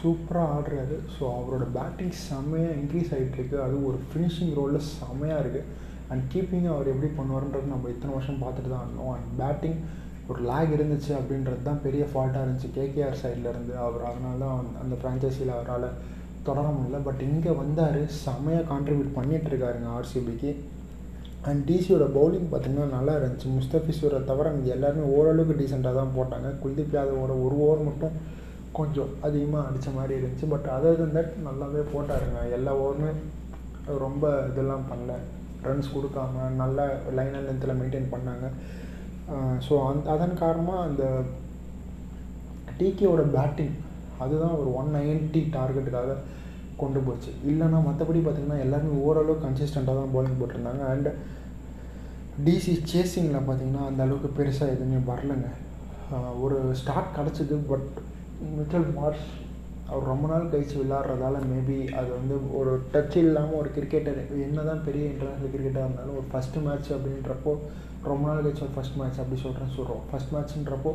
சூப்பராக 0.00 0.54
ஆடுறாரு. 0.56 0.96
ஸோ 1.16 1.22
அவரோட 1.38 1.64
பேட்டிங் 1.78 2.14
செம்மையாக 2.28 2.76
இன்க்ரீஸ் 2.80 3.10
ஆகிட்டுருக்கு 3.16 3.56
அது 3.64 3.76
ஒரு 3.88 3.98
ஃபினிஷிங் 4.10 4.54
ரோலில் 4.60 4.86
செம்மையாக 4.98 5.42
இருக்குது 5.42 5.68
அண்ட் 6.12 6.24
கீப்பிங் 6.32 6.70
அவர் 6.74 6.90
எப்படி 6.92 7.10
பண்ணுவார்ன்றது 7.18 7.74
நம்ம 7.74 7.90
இத்தனை 7.92 8.14
வருஷம் 8.16 8.40
பார்த்துட்டு 8.44 8.72
தான் 8.72 8.84
இருந்தோம். 8.86 9.12
அண்ட் 9.16 9.30
பேட்டிங் 9.42 9.78
ஒரு 10.30 10.40
லேக் 10.48 10.74
இருந்துச்சு 10.76 11.12
அப்படின்றது 11.18 11.62
தான் 11.68 11.80
பெரிய 11.86 12.02
ஃபால்ட்டாக 12.10 12.44
இருந்துச்சு. 12.44 12.68
கேகேஆர் 12.78 13.20
சைட்லேருந்து 13.22 13.74
அவர். 13.84 14.04
அதனால 14.10 14.38
தான் 14.44 14.68
அந்த 14.82 14.94
ஃப்ரான்ச்சைஸியில் 15.00 15.54
அவரால் 15.56 15.88
தொடர 16.48 16.66
முடியல. 16.76 17.00
பட் 17.08 17.22
இங்கே 17.30 17.52
வந்தார். 17.62 17.98
செம்மையாக 18.24 18.68
கான்ட்ரிபியூட் 18.72 19.16
பண்ணிகிட்ருக்காருங்க 19.18 19.90
ஆர்சிபிக்கு 19.98 20.52
அண்ட் 21.48 21.62
டிசியோட 21.68 22.04
பவுலிங் 22.16 22.48
பார்த்திங்கன்னா 22.50 22.86
நல்லா 22.96 23.12
இருந்துச்சு. 23.18 23.48
முஸ்தபிஸோட 23.58 24.16
தவிர 24.30 24.50
அங்கே 24.54 24.72
எல்லாருமே 24.76 25.04
ஓரளவுக்கு 25.16 25.54
டீசெண்டாக 25.60 25.98
தான் 26.00 26.14
போட்டாங்க. 26.18 26.48
குல்தீப் 26.62 26.96
யாதவோட 26.96 27.32
ஒரு 27.44 27.54
ஓவர் 27.64 27.86
மட்டும் 27.88 28.16
கொஞ்சம் 28.78 29.10
அதிகமாக 29.26 29.68
அடித்த 29.68 29.88
மாதிரி 29.96 30.14
இருந்துச்சு. 30.18 30.46
பட் 30.52 30.68
அதர் 30.76 31.00
தன் 31.00 31.16
தட் 31.16 31.32
நல்லாவே 31.46 31.82
போட்டாருங்க. 31.94 32.42
எல்லா 32.56 32.74
ஓவருமே 32.82 33.12
ரொம்ப 34.04 34.24
இதெல்லாம் 34.50 34.86
பண்ணல. 34.90 35.14
ரன்ஸ் 35.66 35.94
கொடுக்காம 35.94 36.44
நல்ல 36.60 36.86
லைன் 37.18 37.34
அண்ட் 37.38 37.48
லென்த்தில் 37.48 37.78
மெயின்டைன் 37.80 38.12
பண்ணாங்க. 38.14 38.46
ஸோ 39.66 39.74
அந் 39.88 40.06
அதன் 40.14 40.40
காரணமாக 40.44 40.86
அந்த 40.88 41.04
டிகேவோட 42.78 43.24
பேட்டிங் 43.36 43.74
அதுதான் 44.22 44.56
ஒரு 44.60 44.70
ஒன் 44.80 44.90
நைன்ட்டி 44.96 45.42
டார்கெட்டுக்காக 45.56 46.16
கொண்டு 46.80 47.00
போச்சு. 47.06 47.30
இல்லைனா 47.50 47.78
மற்றபடி 47.88 48.20
பார்த்திங்கன்னா 48.24 48.58
எல்லாருமே 48.64 48.96
ஓரளவு 49.08 49.44
கன்சிஸ்டண்ட்டாக 49.44 49.98
தான் 50.00 50.12
பவுலிங் 50.14 50.40
போட்டிருந்தாங்க. 50.40 50.84
அண்ட் 50.92 51.10
டிசி 52.46 52.74
சேசிங்கில் 52.92 53.46
பார்த்திங்கன்னா 53.48 53.84
அந்த 53.90 54.00
அளவுக்கு 54.06 54.30
பெருசாக 54.38 54.74
எதுவுமே 54.76 55.00
வரலைங்க. 55.10 55.50
ஒரு 56.44 56.58
ஸ்டார்ட் 56.80 57.14
கிடச்சிது 57.18 57.56
பட் 57.70 57.88
மிச்சல் 58.56 58.90
மார்ஷ் 58.98 59.28
அவர் 59.90 60.10
ரொம்ப 60.10 60.26
நாள் 60.30 60.50
கழிச்சு 60.52 60.76
விளாட்றதால 60.80 61.38
மேபி 61.50 61.78
அது 61.98 62.08
வந்து 62.18 62.34
ஒரு 62.58 62.72
டச் 62.92 63.16
இல்லாமல் 63.22 63.58
ஒரு 63.60 63.70
கிரிக்கெட்டர் 63.76 64.20
என்ன 64.46 64.62
தான் 64.68 64.84
பெரிய 64.86 65.04
இன்டர்நேஷ்னல் 65.10 65.52
கிரிக்கெட்டாக 65.54 65.86
இருந்தாலும் 65.86 66.16
ஒரு 66.20 66.26
ஃபஸ்ட்டு 66.30 66.62
மேட்ச் 66.66 66.88
அப்படின்றப்போ 66.96 67.52
ரொம்ப 68.10 68.22
நாள் 68.28 68.42
கழிச்சு 68.44 68.64
ஒரு 68.66 68.74
ஃபஸ்ட் 68.76 68.96
மேட்ச் 69.00 69.20
அப்படி 69.22 69.40
சொல்கிறேன் 69.44 69.74
சொல்கிறோம் 69.76 70.02
ஃபஸ்ட் 70.10 70.32
மேட்ச்ன்றப்போ 70.34 70.92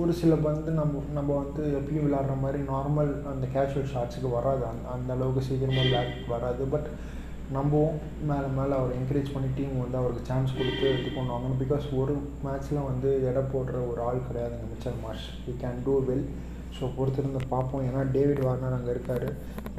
ஒரு 0.00 0.12
சில 0.18 0.34
பந்து 0.44 0.70
நம்ம 0.78 1.00
நம்ம 1.16 1.30
வந்து 1.40 1.62
எப்பயும் 1.78 2.04
விளாட்ற 2.06 2.34
மாதிரி 2.42 2.58
நார்மல் 2.70 3.10
அந்த 3.30 3.44
கேஷுவல் 3.54 3.90
ஷாட்ஸுக்கு 3.94 4.28
வராது. 4.36 4.62
அந்த 4.70 4.84
அந்த 4.94 5.10
அளவுக்கு 5.16 5.42
சீக்கிரமாக 5.48 5.90
பேட் 5.94 6.14
வராது. 6.34 6.62
பட் 6.74 6.88
நம்பவும் 7.56 7.98
மேலே 8.30 8.48
மேலே 8.58 8.74
அவர் 8.78 8.94
என்கரேஜ் 8.98 9.34
பண்ணி 9.34 9.48
டீம் 9.58 9.74
வந்து 9.82 10.00
அவருக்கு 10.00 10.22
சான்ஸ் 10.30 10.56
கொடுத்து 10.58 10.86
இது 11.00 11.10
பண்ணுவாங்க 11.18 11.52
பிகாஸ் 11.64 11.86
ஒரு 12.00 12.14
மேட்ச்சில் 12.46 12.86
வந்து 12.88 13.10
எடை 13.30 13.42
போடுற 13.52 13.76
ஒரு 13.90 14.00
ஆள் 14.08 14.26
கிடையாதுங்க 14.28 14.66
Mitchell 14.72 14.98
Marsh. 15.04 15.28
You 15.46 15.54
can 15.64 15.84
do 15.86 15.94
well 16.08 16.26
so 16.78 16.84
பொறுத்திருந்து 16.96 17.40
பார்ப்போம். 17.54 17.84
ஏன்னா 17.88 18.00
டேவிட் 18.16 18.44
வார்னர் 18.46 18.76
அங்கே 18.78 18.92
இருக்கார். 18.96 19.28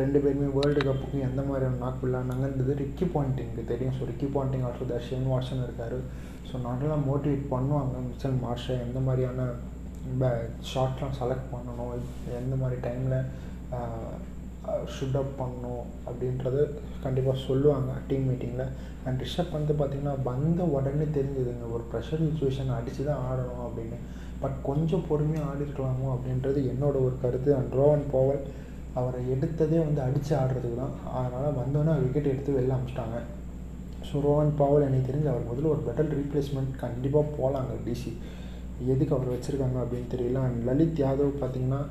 ரெண்டு 0.01 0.17
பேருமே 0.23 0.47
வேர்ல்டு 0.57 0.81
கப்புக்கு 0.87 1.27
எந்த 1.29 1.41
மாதிரியான 1.49 1.79
நாக் 1.83 2.01
விளாட்னாங்கன்றது 2.05 2.75
ரிக்கி 2.85 3.07
பாயிண்டிங்க்கு 3.15 3.63
தெரியும். 3.71 3.95
So 3.99 4.05
Ricky 4.11 4.29
Ponting 4.35 4.65
also 4.69 4.87
there 4.91 5.07
Shane 5.09 5.29
Watson 5.33 5.65
இருக்கார். 5.67 5.99
ஸோ 6.49 6.57
நல்லா 6.67 6.95
மோட்டிவேட் 7.09 7.51
பண்ணுவாங்க 7.53 7.95
மிச்சல் 8.07 8.39
மார்ஷை 8.45 8.75
எந்த 8.85 8.99
மாதிரியான 9.07 9.41
பே 10.21 10.29
ஷார்ட்லாம் 10.71 11.17
செலக்ட் 11.19 11.49
பண்ணணும் 11.53 11.91
எந்த 12.41 12.53
மாதிரி 12.61 12.77
டைமில் 12.85 13.17
ஷுட் 14.93 15.17
அப் 15.19 15.35
பண்ணணும் 15.41 15.83
அப்படின்றது 16.07 16.61
கண்டிப்பாக 17.03 17.43
சொல்லுவாங்க 17.47 17.91
டீம் 18.09 18.25
மீட்டிங்கில் 18.29 18.71
அண்ட் 19.05 19.21
ரிஷப் 19.23 19.55
வந்து 19.57 19.73
பார்த்திங்கன்னா 19.79 20.15
வந்த 20.29 20.61
உடனே 20.75 21.05
தெரிஞ்சதுங்க 21.17 21.67
ஒரு 21.75 21.83
ப்ரெஷர் 21.91 22.25
சுச்சுவேஷன் 22.25 22.75
அடித்து 22.77 23.03
தான் 23.09 23.23
ஆடணும் 23.29 23.65
அப்படின்னு. 23.67 23.97
பட் 24.41 24.57
கொஞ்சம் 24.69 25.05
பொறுமையாக 25.09 25.49
ஆடிருக்கலாமோ 25.51 26.07
அப்படின்றது 26.15 26.59
என்னோட 26.71 26.95
ஒரு 27.07 27.15
கருத்து. 27.23 27.51
அண்ட் 27.59 27.75
ரோவன் 27.79 28.05
போவல் 28.13 28.43
அவரை 28.99 29.21
எடுத்ததே 29.33 29.79
வந்து 29.87 30.01
அடித்து 30.07 30.33
ஆடுறதுக்கு 30.41 30.79
தான். 30.83 30.95
அதனால் 31.17 31.57
வந்தோன்னே 31.61 31.95
விக்கெட் 32.03 32.31
எடுத்து 32.33 32.57
வெளில 32.57 32.77
அமிச்சிட்டாங்க. 32.77 33.19
ஸோ 34.07 34.15
ரோஹன் 34.27 34.51
பாவல் 34.59 34.85
எனக்கு 34.87 35.09
தெரிஞ்சு 35.09 35.29
அவர் 35.31 35.49
முதல்ல 35.49 35.71
ஒரு 35.75 35.81
பெட்டர் 35.87 36.11
ரீப்ளேஸ்மெண்ட் 36.19 36.73
கண்டிப்பாக 36.83 37.33
போகலாங்க 37.37 37.73
டிசி 37.87 38.11
எதுக்கு 38.93 39.15
அவர் 39.17 39.33
வச்சுருக்காங்க 39.33 39.77
அப்படின்னு 39.83 40.09
தெரியல. 40.15 40.41
அண்ட் 40.47 40.59
லலித் 40.69 41.01
யாதவ் 41.03 41.39
பார்த்தீங்கன்னா 41.41 41.81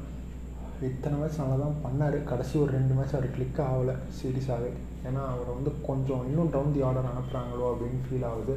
இத்தனை 0.89 1.17
மேட்ச் 1.21 1.41
நல்லா 1.41 1.57
தான் 1.63 1.79
பண்ணார். 1.85 2.17
கடைசி 2.31 2.55
ஒரு 2.65 2.71
ரெண்டு 2.79 2.93
மேட்ச் 2.97 3.15
அவர் 3.19 3.35
கிளிக் 3.37 3.61
ஆகலை 3.69 3.95
சீரியஸாகவே 4.19 4.71
ஏன்னா 5.09 5.23
அவரை 5.33 5.51
வந்து 5.59 5.73
கொஞ்சம் 5.89 6.23
இன்னும் 6.29 6.53
டவுன் 6.55 6.75
தி 6.77 6.83
ஆர்டர் 6.89 7.11
அனுப்புகிறாங்களோ 7.13 7.67
அப்படின்னு 7.73 8.01
ஃபீல் 8.07 8.29
ஆகுது. 8.31 8.55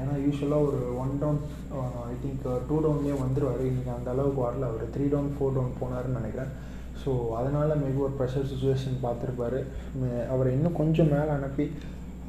ஏன்னா 0.00 0.14
யூஸ்வலாக 0.24 0.66
ஒரு 0.68 0.80
one 1.02 1.12
down 1.22 1.40
I 2.12 2.14
think 2.22 2.46
two 2.68 2.76
டவுன்லேயே 2.84 3.16
வந்துடுவார் 3.24 3.62
இன்றைக்கி 3.70 3.92
அந்த 3.96 4.08
அளவுக்கு 4.14 4.40
வரல. 4.46 4.68
அவர் 4.70 4.92
த்ரீ 4.94 5.04
டவுன் 5.14 5.32
ஃபோர் 5.34 5.56
டவுன் 5.56 5.78
போனாருன்னு 5.80 6.20
நினைக்கிறேன். 6.20 6.52
ஸோ 7.02 7.10
அதனால் 7.40 7.78
மேபி 7.82 8.00
ஒரு 8.06 8.14
ப்ரெஷர் 8.18 8.48
சுச்சுவேஷன் 8.52 8.98
பார்த்துருப்பாரு. 9.04 9.60
அவரை 10.34 10.50
இன்னும் 10.56 10.78
கொஞ்சம் 10.80 11.12
மேலே 11.14 11.30
அனுப்பி 11.38 11.66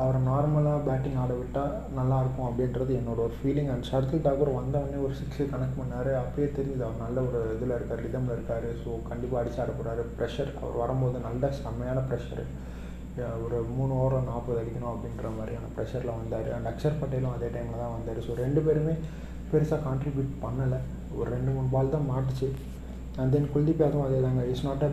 அவரை 0.02 0.20
நார்மலாக 0.30 0.78
பேட்டிங் 0.86 1.18
ஆட 1.24 1.34
விட்டால் 1.40 1.74
நல்லாயிருக்கும் 1.98 2.48
அப்படின்றது 2.48 2.92
என்னோட 3.00 3.20
ஒரு 3.26 3.36
ஃபீலிங் 3.40 3.70
அண்ட் 3.74 3.88
ஷர்துல் 3.90 4.24
தாக்கூர் 4.28 4.52
வந்தவொடனே 4.60 5.00
ஒரு 5.08 5.14
சிக்ஸு 5.20 5.44
கனெக்ட் 5.52 5.80
பண்ணார். 5.80 6.10
அப்பயே 6.22 6.48
தெரியுது 6.58 6.84
அவர் 6.88 7.04
நல்ல 7.06 7.18
ஒரு 7.28 7.40
இதில் 7.56 7.76
இருக்கார் 7.78 8.04
ரிதமில் 8.06 8.36
இருக்கார். 8.36 8.68
ஸோ 8.84 8.90
கண்டிப்பாக 9.10 9.42
அடிச்சு 9.42 9.62
ஆட 9.64 10.06
ப்ரெஷர் 10.18 10.52
அவர் 10.62 10.80
வரும்போது 10.84 11.20
நல்ல 11.28 11.52
செம்மையான 11.60 12.02
ப்ரெஷர் 12.10 12.44
ஒரு 13.46 13.58
மூணு 13.78 13.94
ஓவர் 14.04 14.30
நாற்பது 14.32 14.60
அடிக்கணும் 14.62 14.94
அப்படின்ற 14.94 15.30
மாதிரியான 15.38 15.72
ப்ரெஷரில் 15.76 16.18
வந்தார். 16.20 16.50
அண்ட் 16.58 16.70
அக்ஷர் 16.72 17.00
பட்டேலும் 17.02 17.36
அதே 17.36 17.50
டைமில் 17.56 17.84
தான் 17.84 17.96
வந்தார். 17.98 18.22
ஸோ 18.28 18.42
ரெண்டு 18.44 18.62
பேருமே 18.68 18.96
பெருசாக 19.52 19.82
கான்ட்ரிபியூட் 19.88 20.32
பண்ணலை. 20.46 20.80
ஒரு 21.18 21.28
ரெண்டு 21.36 21.52
மூணு 21.56 21.70
பால் 21.76 21.96
தான் 21.96 22.10
மாட்டுச்சு. 22.14 22.50
அண்ட் 23.22 23.32
தென் 23.36 23.50
குல்தீப் 23.54 23.82
யாதவும் 23.84 24.06
அதே 24.08 24.20
தாங்க. 24.26 24.44
இட்ஸ் 24.52 24.68
நாட் 24.68 24.84
அ 24.88 24.90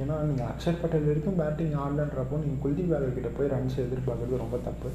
ஏன்னா 0.00 0.16
நீங்கள் 0.28 0.48
அக்ஷர் 0.52 0.80
பட்டேல் 0.80 1.08
வரைக்கும் 1.08 1.38
பேட்டிங் 1.40 1.74
ஆடலன்றப்போ 1.82 2.36
நீங்கள் 2.42 2.62
குல்தீப் 2.64 2.92
யாதவ் 2.92 3.16
கிட்ட 3.18 3.30
போய் 3.36 3.50
ரன்ஸ் 3.54 3.76
எதிர்பார்க்குறது 3.84 4.42
ரொம்ப 4.44 4.56
தப்பு. 4.68 4.88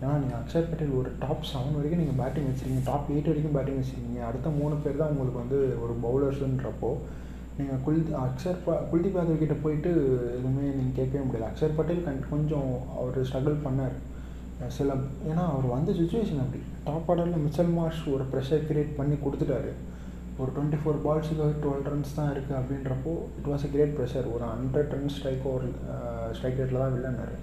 ஏன்னா 0.00 0.14
நீங்கள் 0.22 0.38
அக்ஷர் 0.40 0.68
பட்டேல் 0.70 0.96
ஒரு 0.98 1.10
டாப் 1.22 1.46
செவன் 1.50 1.76
வரைக்கும் 1.78 2.02
நீங்கள் 2.02 2.18
பேட்டிங் 2.20 2.48
வச்சுருக்கீங்க. 2.50 2.84
டாப் 2.90 3.08
எயிட் 3.14 3.30
வரைக்கும் 3.30 3.56
பேட்டிங் 3.56 3.80
வச்சுருக்கீங்க. 3.80 4.20
அடுத்த 4.28 4.50
மூணு 4.60 4.76
பேர் 4.84 5.00
தான் 5.02 5.12
உங்களுக்கு 5.14 5.42
வந்து 5.42 5.58
ஒரு 5.84 5.94
பவுலர்ஸுன்றப்போ 6.04 6.90
நீங்கள் 7.58 7.80
குல் 7.86 8.02
அக்ஷர் 8.26 8.60
ப 8.66 8.74
குல்தீப் 8.90 9.18
யாதவ் 9.18 9.42
கிட்ட 9.42 9.54
போயிட்டு 9.64 9.90
எதுவுமே 10.36 10.66
நீங்கள் 10.78 10.96
கேட்கவே 10.98 11.24
முடியாது 11.28 11.48
அக்ஷர் 11.50 11.76
பட்டேல் 11.78 12.04
கண் 12.06 12.20
கொஞ்சம் 12.34 12.70
அவர் 12.98 13.18
ஸ்ட்ரகிள் 13.30 13.58
பண்ணார். 13.66 13.96
சில 14.76 14.92
ஏன்னா 15.30 15.42
அவர் 15.54 15.66
வந்த 15.74 15.90
சுச்சுவேஷன் 15.98 16.42
அப்படி. 16.44 16.60
டாப் 16.86 17.08
ஆர்டரில் 17.12 17.44
மிச்சல் 17.46 17.74
மார்ஷ் 17.78 18.02
ஒரு 18.14 18.24
ப்ரெஷர் 18.32 18.66
கிரியேட் 18.68 18.96
பண்ணி 19.00 19.16
கொடுத்துட்டாரு. 19.24 19.72
ஒரு 20.42 20.50
டுவெண்ட்டி 20.56 20.80
ஃபோர் 20.82 20.98
பால்ஸுக்கு 21.04 21.46
டுவெல் 21.62 21.86
ரன்ஸ் 21.92 22.16
தான் 22.18 22.32
இருக்குது 22.34 22.58
அப்படின்றப்போ 22.60 23.12
it 23.38 23.48
was 23.52 23.66
a 23.68 23.70
great 23.74 23.94
pressure 23.98 24.26
ஒரு 24.34 24.44
hundred 24.52 24.92
run 24.94 25.14
strike 25.16 25.46
over 25.52 25.66
strike 26.36 26.58
ரேட்டில் 26.60 26.82
தான் 26.82 26.94
விளையாடினார் 26.96 27.36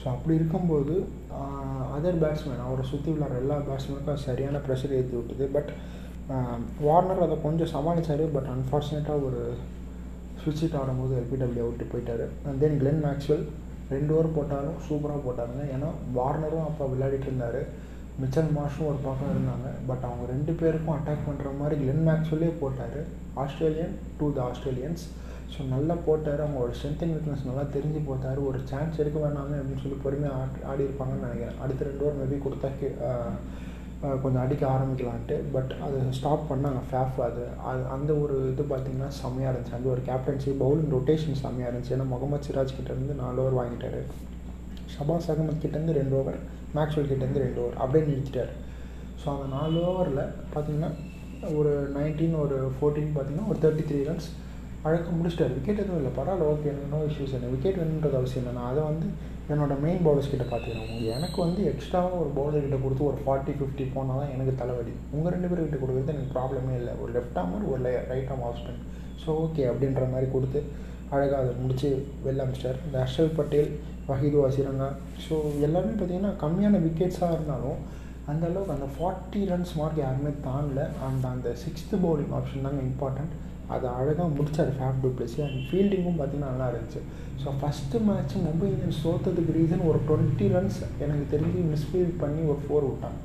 ஸோ 0.00 0.06
அப்படி 0.14 0.34
இருக்கும்போது 0.40 0.94
uh, 1.38 1.80
அதர் 1.94 2.18
பேட்ஸ்மேன் 2.22 2.64
அவரை 2.66 2.84
சுற்றி 2.90 3.10
விளாட்ற 3.14 3.38
எல்லா 3.42 3.56
பேட்ஸ்மேனுக்கும் 3.68 4.20
சரியான 4.26 4.60
ப்ரெஷர் 4.66 4.94
ஏற்றி 4.98 5.14
விட்டுது. 5.18 5.46
பட் 5.56 5.70
வார்னர் 6.86 7.24
அதை 7.26 7.36
கொஞ்சம் 7.46 7.70
சமாளித்தார் 7.74 8.22
பட் 8.36 8.48
அன்ஃபார்ச்சுனேட்டாக 8.54 9.26
ஒரு 9.28 9.40
ஸ்விட்ச் 10.40 10.62
இட் 10.66 10.76
ஆடும்போது 10.80 11.14
எல்பிடபிள்யூ 11.20 11.64
அவுட்டு 11.64 11.86
போயிட்டார். 11.92 12.24
அண்ட் 12.46 12.60
தென் 12.64 12.78
கிளென் 12.82 13.02
மேக்ஸ்வெல் 13.06 13.44
ரெண்டு 13.94 14.12
ஓவர் 14.16 14.34
போட்டாலும் 14.36 14.78
சூப்பராக 14.86 15.20
போட்டாருங்க. 15.26 15.64
ஏன்னா 15.74 15.90
வார்னரும் 16.18 16.66
அப்போ 16.68 16.86
விளையாடிட்டு 16.92 17.28
இருந்தார். 17.30 17.60
மிச்சல் 18.22 18.52
மார்ஷும் 18.56 18.88
ஒரு 18.90 18.98
பக்கம் 19.06 19.32
இருந்தாங்க. 19.34 19.68
பட் 19.88 20.04
அவங்க 20.08 20.24
ரெண்டு 20.32 20.52
பேருக்கும் 20.60 20.94
அட்டாக் 20.96 21.26
பண்ணுற 21.28 21.50
மாதிரி 21.60 21.76
கிளென் 21.82 22.04
மேக்ஸ்வெல்லே 22.08 22.50
போட்டார். 22.62 22.98
Australian 23.42 23.94
to 24.20 24.26
the 24.36 24.40
Australians. 24.48 25.04
So 25.52 25.68
நல்லா 25.74 25.94
போட்டார். 26.06 26.42
அவங்களோட 26.44 26.72
ஸ்ட்ரென்த் 26.78 27.02
அண்ட் 27.04 27.14
வீக்னஸ் 27.16 27.46
நல்லா 27.50 27.64
தெரிஞ்சு 27.76 28.00
போட்டார். 28.08 28.40
ஒரு 28.48 28.58
சான்ஸ் 28.70 29.00
எடுக்க 29.02 29.18
வேணாமே 29.24 29.54
அப்படின்னு 29.60 29.84
சொல்லி 29.84 29.98
பொறுமையாக 30.04 30.40
ஆடி 30.42 30.60
ஆடி 30.72 30.82
இருப்பாங்கன்னு 30.88 31.26
நினைக்கிறேன். 31.28 31.60
அடுத்த 31.64 31.88
ரெண்டு 31.90 32.04
ஓவர் 32.06 32.20
மேபி 32.20 32.38
கொடுத்தா 32.46 32.70
கொஞ்சம் 34.24 34.42
அடிக்க 34.42 34.64
ஆரம்பிக்கலான்ட்டு. 34.74 35.36
பட் 35.54 35.72
அதை 35.84 36.00
ஸ்டாப் 36.18 36.44
பண்ணாங்க. 36.50 36.80
ஃபேஃப் 36.90 37.16
அது. 37.28 37.44
அது 37.70 37.82
அந்த 37.94 38.10
ஒரு 38.24 38.36
இது 38.52 38.64
பார்த்திங்கன்னா 38.72 39.08
செம்மையாக 39.22 39.52
இருந்துச்சு. 39.52 39.78
அந்த 39.78 39.88
ஒரு 39.94 40.02
கேப்டன்சி 40.10 40.52
பவுலிங் 40.62 40.92
ரொட்டேஷன் 40.96 41.42
செம்மையாக 41.44 41.70
இருந்துச்சு. 41.70 41.94
ஏன்னா 41.96 42.06
முகமது 42.12 42.46
சிராஜ் 42.48 42.76
கிட்டேருந்து 42.76 43.16
நாலு 43.24 43.40
ஓவர் 43.44 43.58
வாங்கிட்டார். 43.60 44.00
ஷபாஸ் 44.94 45.30
அகமத் 45.32 45.64
கிட்டேருந்து 45.64 45.98
ரெண்டு 46.00 46.16
ஓவர் 46.20 46.38
மேக்ஸ்வெல் 46.76 47.08
கிட்டேருந்து 47.10 47.44
ரெண்டு 47.44 47.60
ஓவர் 47.62 47.78
அப்படியே 47.82 48.04
நிறுத்திட்டார் 48.08 48.52
ஸோ 49.20 49.26
அந்த 49.34 49.46
நாலு 49.56 49.78
ஓவரில் 49.90 50.24
பார்த்தீங்கன்னா 50.52 50.90
ஒரு 51.58 51.72
நைன்டீன் 51.96 52.36
ஒரு 52.44 52.56
ஃபோர்டீன் 52.76 53.14
பார்த்தீங்கன்னா 53.16 53.50
ஒரு 53.52 53.58
தேர்ட்டி 53.64 53.84
த்ரீ 53.88 54.00
ரன்ஸ் 54.10 54.28
அழகாக 54.86 55.12
முடிச்சிட்டார். 55.18 55.54
விக்கெட் 55.56 55.80
எதுவும் 55.82 56.00
இல்லை. 56.00 56.10
பரவாயில்ல 56.18 56.50
ஓகே 56.50 56.68
எனக்கு 56.72 56.92
நோ 56.92 57.00
இஷ்யூஸ் 57.08 57.34
இல்லை 57.36 57.48
விக்கெட் 57.54 57.78
வேணுன்றது 57.80 58.18
அவசியம் 58.18 58.42
இல்லை. 58.42 58.52
நான் 58.58 58.68
அதை 58.72 58.82
வந்து 58.90 59.06
என்னோட 59.52 59.74
மெயின் 59.84 60.02
பவுலர்ஸ் 60.06 60.30
கிட்ட 60.32 60.44
பார்த்துக்கிறேன். 60.50 60.90
எனக்கு 61.16 61.38
வந்து 61.44 61.60
எக்ஸ்ட்ராவாக 61.70 62.20
ஒரு 62.22 62.30
பவுலர் 62.38 62.64
கிட்ட 62.66 62.78
கொடுத்து 62.84 63.08
ஒரு 63.10 63.18
ஃபார்ட்டி 63.24 63.52
ஃபிஃப்டி 63.58 63.84
போனால் 63.94 64.20
தான் 64.20 64.32
எனக்கு 64.34 64.52
தலைவலி. 64.60 64.94
உங்கள் 65.16 65.34
ரெண்டு 65.34 65.48
பேர்கிட்ட 65.50 65.78
கொடுக்குறது 65.82 66.14
எனக்கு 66.14 66.34
ப்ராப்ளமே 66.36 66.74
இல்லை. 66.80 66.94
ஒரு 67.02 67.10
லெஃப்ட் 67.16 67.40
ஆமர் 67.42 67.64
ஒரு 67.72 67.80
right 68.12 68.32
arm 68.34 68.44
off 68.48 68.60
spin 68.60 68.82
so 69.22 69.30
okay 69.44 69.62
அப்படின்ற 69.70 70.02
மாதிரி 70.14 70.28
கொடுத்து 70.34 70.60
அழகாக 71.14 71.42
அதை 71.42 71.52
முடித்து 71.62 71.88
வெளில 72.24 72.44
அமைச்சிட்டார். 72.44 72.80
இந்த 72.86 72.96
ஹர்ஷல் 73.02 73.36
பட்டேல் 73.38 73.70
வஹீது 74.08 74.38
வசிரங்கா 74.44 74.88
ஸோ 75.26 75.34
எல்லாருமே 75.66 75.94
பார்த்திங்கன்னா 75.98 76.32
கம்மியான 76.42 76.80
விக்கெட்ஸாக 76.86 77.36
இருந்தாலும் 77.36 77.78
அந்த 78.30 78.42
அளவுக்கு 78.48 78.74
அந்த 78.76 78.88
ஃபார்ட்டி 78.94 79.40
ரன்ஸ் 79.50 79.74
மார்க் 79.78 80.00
யாருமே 80.04 80.32
தாண்டல. 80.46 80.80
அண்ட் 81.06 81.24
அந்த 81.34 81.50
சிக்ஸ்த்து 81.62 82.00
பவுலிங் 82.04 82.34
ஆப்ஷன் 82.38 82.66
தாங்க 82.66 82.82
இம்பார்ட்டண்ட் 82.90 83.34
அதை 83.74 83.88
அழகாக 84.00 84.28
முடிச்சார் 84.36 84.74
ஃபேப் 84.76 85.00
டூப்ளஸி 85.04 85.40
அண்ட் 85.46 85.64
ஃபீல்டிங்கும் 85.68 86.18
பார்த்திங்கன்னா 86.20 86.52
நல்லா 86.52 86.68
இருந்துச்சு. 86.72 87.00
So 87.42 87.48
first 87.60 88.02
match 88.08 88.36
Mumbai 88.44 88.68
Indians 88.72 89.00
சோத்ததுக்கு 89.04 89.56
reason 89.58 89.86
ஒரு 89.90 89.98
டுவெண்ட்டி 90.10 90.46
ரன்ஸ் 90.54 90.78
எனக்கு 91.04 91.26
தெரிஞ்சு 91.34 91.62
மிஸ்ஃபீல்ட் 91.72 92.14
பண்ணி 92.22 92.42
ஒரு 92.52 92.60
ஃபோர் 92.66 92.88
விட்டாங்க. 92.90 93.18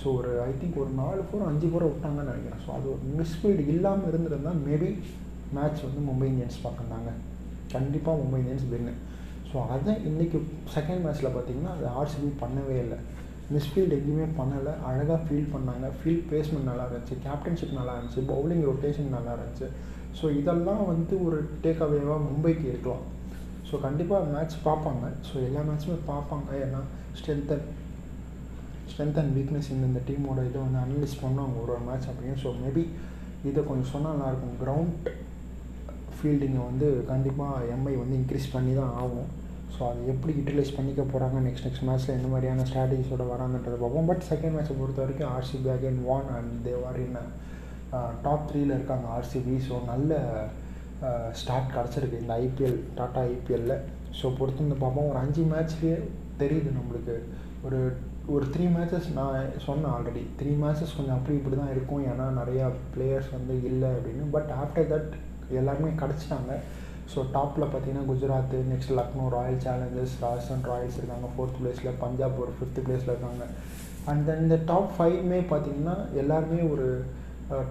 ஸோ 0.00 0.06
ஒரு 0.18 0.30
ஐ 0.48 0.50
திங்க் 0.60 0.78
ஒரு 0.82 0.92
நாலு 1.02 1.22
ஃபோர் 1.26 1.48
அஞ்சு 1.50 1.66
ஃபோரை 1.72 1.86
விட்டாங்கன்னு 1.92 2.32
நினைக்கிறேன். 2.32 2.62
ஸோ 2.66 2.70
அது 2.76 2.86
ஒரு 2.94 3.02
மிஸ்பீடு 3.18 3.64
இல்லாமல் 3.74 4.10
இருந்திருந்தால் 4.10 4.60
மேபி 4.68 4.90
மேட்ச் 5.56 5.86
வந்து 5.86 6.02
மும்பை 6.08 6.28
இந்தியன்ஸ் 6.32 6.60
பார்க்குறாங்க 6.66 7.10
கண்டிப்பாக 7.74 8.20
மும்பை 8.20 8.38
இந்தியன்ஸ் 8.42 8.68
வின்னு 8.72 8.94
ஸோ 9.50 9.58
அதை 9.74 9.92
இன்றைக்கி 10.08 10.38
செகண்ட் 10.74 11.02
மேட்ச்சில் 11.04 11.34
பார்த்திங்கன்னா 11.34 11.72
அது 11.76 11.86
ஆர்சிபி 12.00 12.30
பண்ணவே 12.42 12.76
இல்லை. 12.84 12.98
மிஸ்ஃபீல்டு 13.54 13.96
எங்கேயுமே 13.96 14.26
பண்ணலை. 14.38 14.72
அழகாக 14.88 15.18
ஃபீல் 15.24 15.50
பண்ணாங்க. 15.54 15.86
ஃபீல்ட் 15.98 16.26
பிளேஸ்மெண்ட் 16.28 16.68
நல்லா 16.70 16.84
இருந்துச்சு. 16.86 17.16
கேப்டன்ஷிப் 17.26 17.74
நல்லா 17.78 17.94
இருந்துச்சு. 17.96 18.22
பவுலிங் 18.30 18.62
ரொட்டேஷன் 18.68 19.14
நல்லா 19.16 19.32
இருந்துச்சு. 19.36 19.66
ஸோ 20.18 20.24
இதெல்லாம் 20.38 20.84
வந்து 20.92 21.14
ஒரு 21.26 21.38
டேக் 21.64 21.82
அவேவாக 21.86 22.18
மும்பைக்கு 22.28 22.64
இருக்கலாம். 22.72 23.04
ஸோ 23.68 23.80
கண்டிப்பாக 23.86 24.30
மேட்ச் 24.34 24.56
பார்ப்பாங்க. 24.68 25.04
ஸோ 25.28 25.34
எல்லா 25.48 25.60
மேட்ச்சுமே 25.68 25.98
பார்ப்பாங்க. 26.10 26.48
ஏன்னா 26.64 26.80
ஸ்ட்ரென்த் 27.18 27.52
ஸ்ட்ரென்த் 28.92 29.20
அண்ட் 29.22 29.34
வீக்னஸ் 29.38 29.68
இந்த 29.74 29.84
இந்த 29.90 30.00
டீமோட 30.08 30.40
இதை 30.48 30.58
வந்து 30.66 30.80
அனலைஸ் 30.84 31.20
பண்ணுவாங்க 31.24 31.56
ஒரு 31.64 31.72
ஒரு 31.76 31.84
மேட்ச் 31.88 32.08
அப்படின்னு 32.12 32.40
ஸோ 32.44 32.50
மேபி 32.62 32.84
இதை 33.50 33.60
கொஞ்சம் 33.68 33.92
சொன்னால் 33.92 34.16
நல்லாயிருக்கும். 34.16 34.56
கிரவுண்ட் 34.62 35.06
ஃபீல்டிங்கை 36.16 36.62
வந்து 36.70 36.88
கண்டிப்பாக 37.12 37.70
எம்ஐ 37.74 37.94
வந்து 38.02 38.18
இன்க்ரீஸ் 38.20 38.52
பண்ணி 38.56 38.72
தான் 38.80 38.92
ஆகும். 39.02 39.30
ஸோ 39.74 39.80
அதை 39.90 40.02
எப்படி 40.12 40.32
யூட்டிலைஸ் 40.38 40.74
பண்ணிக்க 40.76 41.02
போகிறாங்க 41.12 41.38
நெக்ஸ்ட் 41.46 41.66
நெக்ஸ்ட் 41.66 41.86
மேட்ச்சில் 41.88 42.16
எந்த 42.16 42.28
மாதிரியான 42.32 42.66
ஸ்ட்ராட்டஜிஸோட 42.68 43.24
வராங்கன்றதை 43.30 43.78
பார்ப்போம். 43.82 44.08
பட் 44.10 44.24
செகண்ட் 44.30 44.54
மேட்ச்சை 44.56 44.76
பொறுத்த 44.80 45.00
வரைக்கும் 45.04 45.30
RCB 45.36 45.70
again 45.74 46.00
won 46.08 46.30
and 46.38 46.52
they are 46.66 47.00
in 47.04 47.18
top 48.26 48.46
த்ரீயில் 48.50 48.76
இருக்காங்க 48.76 49.06
ஆர்சிபி 49.16 49.56
ஸோ 49.68 49.78
நல்ல 49.92 50.12
uh, 51.08 51.28
ஸ்டார்ட் 51.40 51.72
கிடச்சிருக்கு 51.76 52.22
இந்த 52.22 52.34
ஐபிஎல் 52.44 52.78
டாட்டா 52.98 53.22
ஐபிஎல்லில் 53.32 53.78
ஸோ 54.20 54.26
பொறுத்து 54.38 54.64
வந்து 54.64 54.78
பார்ப்போம். 54.84 55.10
ஒரு 55.12 55.18
அஞ்சு 55.24 55.42
மேட்ச்லேயே 55.52 55.98
தெரியுது 56.42 56.70
நம்மளுக்கு. 56.78 57.16
ஒரு 57.66 57.80
ஒரு 58.34 58.44
த்ரீ 58.54 58.64
மேட்சஸ் 58.74 59.08
நான் 59.16 59.56
சொன்னேன் 59.66 59.92
ஆல்ரெடி 59.94 60.22
த்ரீ 60.40 60.50
மேட்சஸ் 60.62 60.94
கொஞ்சம் 60.98 61.16
அப்படி 61.16 61.34
இப்படி 61.38 61.56
தான் 61.60 61.72
இருக்கும். 61.74 62.04
ஏன்னா 62.10 62.26
நிறையா 62.40 62.66
பிளேயர்ஸ் 62.94 63.30
வந்து 63.36 63.54
இல்லை 63.70 63.90
அப்படின்னு. 63.96 64.24
பட் 64.36 64.50
ஆஃப்டர் 64.62 64.90
தட் 64.92 65.12
எல்லாருமே 65.60 65.90
கிடச்சிட்டாங்க. 66.02 66.52
ஸோ 67.12 67.20
டாப்பில் 67.36 67.70
பார்த்தீங்கன்னா 67.72 68.04
Gujarat 68.10 68.54
next 68.72 68.92
Lucknow 68.98 69.24
Royal 69.36 69.58
Challengers 69.64 70.14
Rajasthan 70.24 70.68
Royals 70.72 70.98
இருக்காங்க. 71.00 71.28
ஃபோர்த் 71.34 71.58
பிளேஸில் 71.58 71.98
பஞ்சாப் 72.04 72.38
ஒரு 72.44 72.52
ஃபிஃப்த் 72.58 72.80
பிளேஸில் 72.86 73.12
இருக்காங்க. 73.14 73.46
அண்ட் 74.10 74.22
தென் 74.28 74.42
இந்த 74.44 74.58
டாப் 74.70 74.92
ஃபைவ்மே 74.96 75.40
பார்த்தீங்கன்னா 75.50 75.96
எல்லாருமே 76.22 76.60
ஒரு 76.74 76.86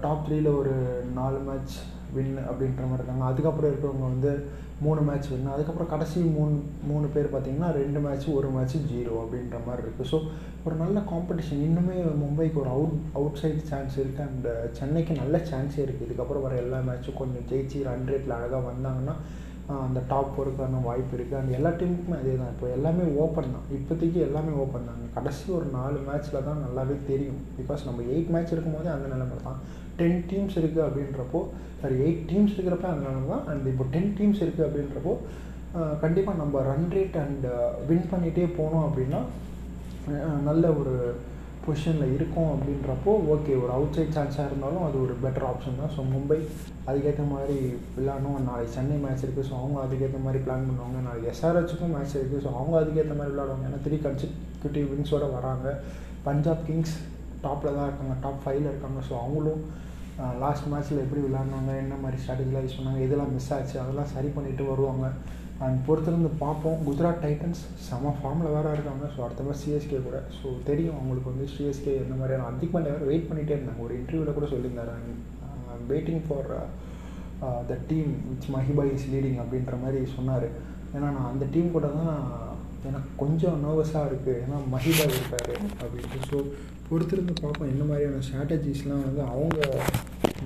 டாப் 0.04 0.22
த்ரீயில் 0.26 0.50
ஒரு 0.60 0.74
நாலு 1.18 1.40
மேட்ச் 1.48 1.74
வின் 2.14 2.34
அப்படின்ற 2.50 2.82
மாதிரி 2.84 3.00
இருக்காங்க. 3.00 3.26
அதுக்கப்புறம் 3.30 3.70
இருக்கிறவங்க 3.70 4.06
வந்து 4.14 4.32
மூணு 4.80 5.00
மேட்ச் 5.00 5.28
வின் 5.32 5.52
அதுக்கப்புறம் 5.54 5.90
கடைசி 5.92 6.20
மூணு 6.36 6.54
மூணு 6.90 7.06
பேர் 7.14 7.28
பார்த்தீங்கன்னா 7.34 7.68
ரெண்டு 7.80 8.00
மேட்ச் 8.00 8.26
ஒரு 8.36 8.48
மேட்ச் 8.56 8.76
ஜீரோ 8.92 9.14
அப்படின்ற 9.22 9.58
மாதிரி 9.66 9.84
இருக்குது 9.84 10.08
ஸோ 10.12 10.18
ஒரு 10.64 10.74
நல்ல 10.74 10.98
காம்படிஷன் 11.12 11.62
இன்னுமே 11.66 11.96
மும்பைக்கு 12.22 12.58
ஒரு 12.62 12.70
அவுட் 12.74 12.96
அவுட் 13.14 13.40
சைட் 13.42 13.62
சான்ஸ் 13.70 13.96
இருக்குது 13.98 14.26
அண்ட் 14.26 14.48
சென்னைக்கு 14.78 15.14
நல்ல 15.22 15.38
சான்ஸே 15.50 15.80
இருக்குது 15.84 16.06
இதுக்கப்புறம் 16.08 16.44
வர 16.46 16.56
எல்லா 16.56 16.80
மேட்சும் 16.88 17.20
கொஞ்சம் 17.20 17.46
ஜெயிச்சு 17.50 17.80
ரன் 17.88 18.08
ரேட்டில் 18.10 18.36
அழகாக 18.38 18.62
வந்தாங்கன்னா 18.70 19.16
அந்த 19.86 20.00
டாப் 20.10 20.32
போகிறதுக்கான 20.36 20.80
வாய்ப்பு 20.86 21.14
இருக்குது 21.16 21.38
அண்ட் 21.40 21.56
எல்லா 21.58 21.70
டீமுக்குமே 21.80 22.16
அதே 22.20 22.34
தான். 22.40 22.52
இப்போ 22.54 22.66
எல்லாமே 22.76 23.04
ஓப்பன் 23.24 23.52
தான். 23.54 23.66
இப்போதைக்கு 23.78 24.18
எல்லாமே 24.28 24.52
ஓப்பன் 24.64 24.88
தான். 24.88 24.98
கடைசி 25.16 25.44
ஒரு 25.58 25.66
நாலு 25.76 25.98
மேட்ச்சில் 26.08 26.46
தான் 26.48 26.62
நல்லாவே 26.64 26.96
தெரியும். 27.10 27.40
பிகாஸ் 27.58 27.86
நம்ம 27.88 28.04
எயிட் 28.14 28.32
மேட்ச் 28.34 28.54
இருக்கும்போதே 28.56 28.90
அந்த 28.96 29.08
நிலைமை 29.14 29.38
தான். 29.46 29.58
டென் 30.00 30.20
டீம்ஸ் 30.32 30.58
இருக்குது 30.60 30.84
அப்படின்றப்போ 30.88 31.40
சாரி 31.80 31.96
எயிட் 32.06 32.26
டீம்ஸ் 32.32 32.54
இருக்கிறப்ப 32.56 32.86
அந்த 32.92 33.04
நிலைமை 33.08 33.28
தான். 33.34 33.44
அண்ட் 33.52 33.66
இப்போ 33.72 33.86
டென் 33.96 34.12
டீம்ஸ் 34.20 34.42
இருக்குது 34.44 34.66
அப்படின்றப்போ 34.68 35.14
கண்டிப்பாக 36.04 36.40
நம்ம 36.42 36.62
ரன் 36.70 36.88
ரேட் 36.94 37.14
அண்ட் 37.24 37.44
வின் 37.90 38.08
பண்ணிகிட்டே 38.10 38.46
போனோம் 38.60 38.86
அப்படின்னா 38.88 39.20
நல்ல 40.48 40.64
ஒரு 40.80 40.94
பொசிஷனில் 41.64 42.14
இருக்கும் 42.16 42.50
அப்படின்றப்போ 42.52 43.12
ஓகே 43.34 43.52
ஒரு 43.62 43.70
அவுட் 43.76 43.96
சைட் 43.96 44.14
சான்ஸாக 44.16 44.46
இருந்தாலும் 44.50 44.84
அது 44.86 44.96
ஒரு 45.04 45.14
பெட்டர் 45.24 45.46
ஆப்ஷன் 45.50 45.78
தான். 45.80 45.92
ஸோ 45.96 46.00
மும்பை 46.12 46.38
அதுக்கேற்ற 46.88 47.24
மாதிரி 47.32 47.56
விளாடணும். 47.96 48.38
நாளைக்கு 48.48 48.74
சென்னை 48.76 48.96
மேட்ச் 49.04 49.24
இருக்குது 49.26 49.46
ஸோ 49.50 49.54
அவங்க 49.60 49.78
அதுக்கேற்ற 49.84 50.20
மாதிரி 50.24 50.40
பிளான் 50.46 50.66
பண்ணுவாங்க. 50.68 51.00
நாளைக்கு 51.06 51.30
எஸ்ஆர்ஹெச்சுக்கும் 51.32 51.94
மேட்ச் 51.96 52.16
இருக்குது 52.20 52.42
ஸோ 52.46 52.50
அவங்க 52.60 52.74
அதுக்கேற்ற 52.80 53.16
மாதிரி 53.20 53.32
விளாடுவாங்க. 53.34 53.66
ஏன்னா 53.70 53.80
த்ரீ 53.86 53.98
கன்சிக்யூட்டிவ் 54.06 54.88
வின்ஸோடு 54.92 55.28
வராங்க. 55.38 55.76
பஞ்சாப் 56.26 56.64
கிங்ஸ் 56.70 56.96
டாப்பில் 57.44 57.76
தான் 57.78 57.88
இருக்காங்க 57.88 58.16
டாப் 58.24 58.42
ஃபைவ்ல 58.42 58.66
இருக்காங்க. 58.72 58.98
ஸோ 59.10 59.14
அவங்களும் 59.22 59.62
லாஸ்ட் 60.42 60.66
மேட்ச்சில் 60.72 61.04
எப்படி 61.04 61.20
விளாட்னாங்க 61.26 61.72
என்ன 61.84 61.94
மாதிரி 62.02 62.18
ஸ்ட்ராட்டஜிலாம் 62.22 62.64
யூஸ் 62.66 62.76
பண்ணாங்க 62.78 63.00
இதெல்லாம் 63.06 63.32
மிஸ் 63.36 63.52
ஆச்சு. 63.56 63.76
அதெல்லாம் 63.84 64.10
சரி 64.14 64.30
பண்ணிவிட்டு 64.36 64.64
வருவாங்க. 64.72 65.06
அண்ட் 65.64 65.78
பொறுத்திருந்து 65.86 66.30
பார்ப்போம். 66.44 66.78
குஜராத் 66.86 67.22
டைட்டன்ஸ் 67.24 67.62
செம 67.88 68.12
ஃபார்மில் 68.18 68.54
வேறு 68.54 68.74
இருக்காங்க. 68.76 69.04
ஸோ 69.14 69.18
அடுத்த 69.26 69.44
மாதிரி 69.46 69.60
சிஎஸ்கே 69.62 69.98
கூட. 70.06 70.18
ஸோ 70.38 70.48
தெரியும் 70.68 70.96
அவங்களுக்கு 70.98 71.32
வந்து 71.32 71.46
சிஎஸ்கே 71.54 71.92
எந்த 72.04 72.14
மாதிரியான 72.20 72.46
அதிகமாக 72.52 72.90
வேறு 72.94 73.10
வெயிட் 73.10 73.28
பண்ணிகிட்டே 73.30 73.56
இருந்தாங்க. 73.56 73.84
ஒரு 73.86 73.94
இன்டர்வியூவில் 74.00 74.38
கூட 74.38 74.48
சொல்லியிருந்தாரு. 74.54 74.94
Waiting 75.92 76.24
for 76.26 76.50
the 77.70 77.76
team 77.90 78.10
which 78.30 78.48
Mahipal 78.56 78.82
is 78.94 79.06
leading 79.12 79.38
அப்படின்ற 79.44 79.76
மாதிரி 79.84 80.00
சொன்னார். 80.16 80.48
ஏன்னா 80.94 81.08
நான் 81.16 81.30
அந்த 81.32 81.44
டீம் 81.54 81.74
கூட 81.76 81.86
தான் 81.98 82.12
எனக்கு 82.88 83.10
கொஞ்சம் 83.22 83.58
நர்வஸாக 83.64 84.08
இருக்குது 84.10 84.40
ஏன்னா 84.44 84.56
மஹிபா 84.74 85.04
இருக்கார் 85.14 85.52
அப்படின்ட்டு. 85.82 86.20
ஸோ 86.30 86.38
பொறுத்திருந்து 86.88 87.34
பார்ப்போம். 87.42 87.70
என்ன 87.72 87.82
மாதிரியான 87.90 88.22
ஸ்ட்ராட்டஜிஸ்லாம் 88.28 89.04
வந்து 89.08 89.22
அவங்க 89.34 89.58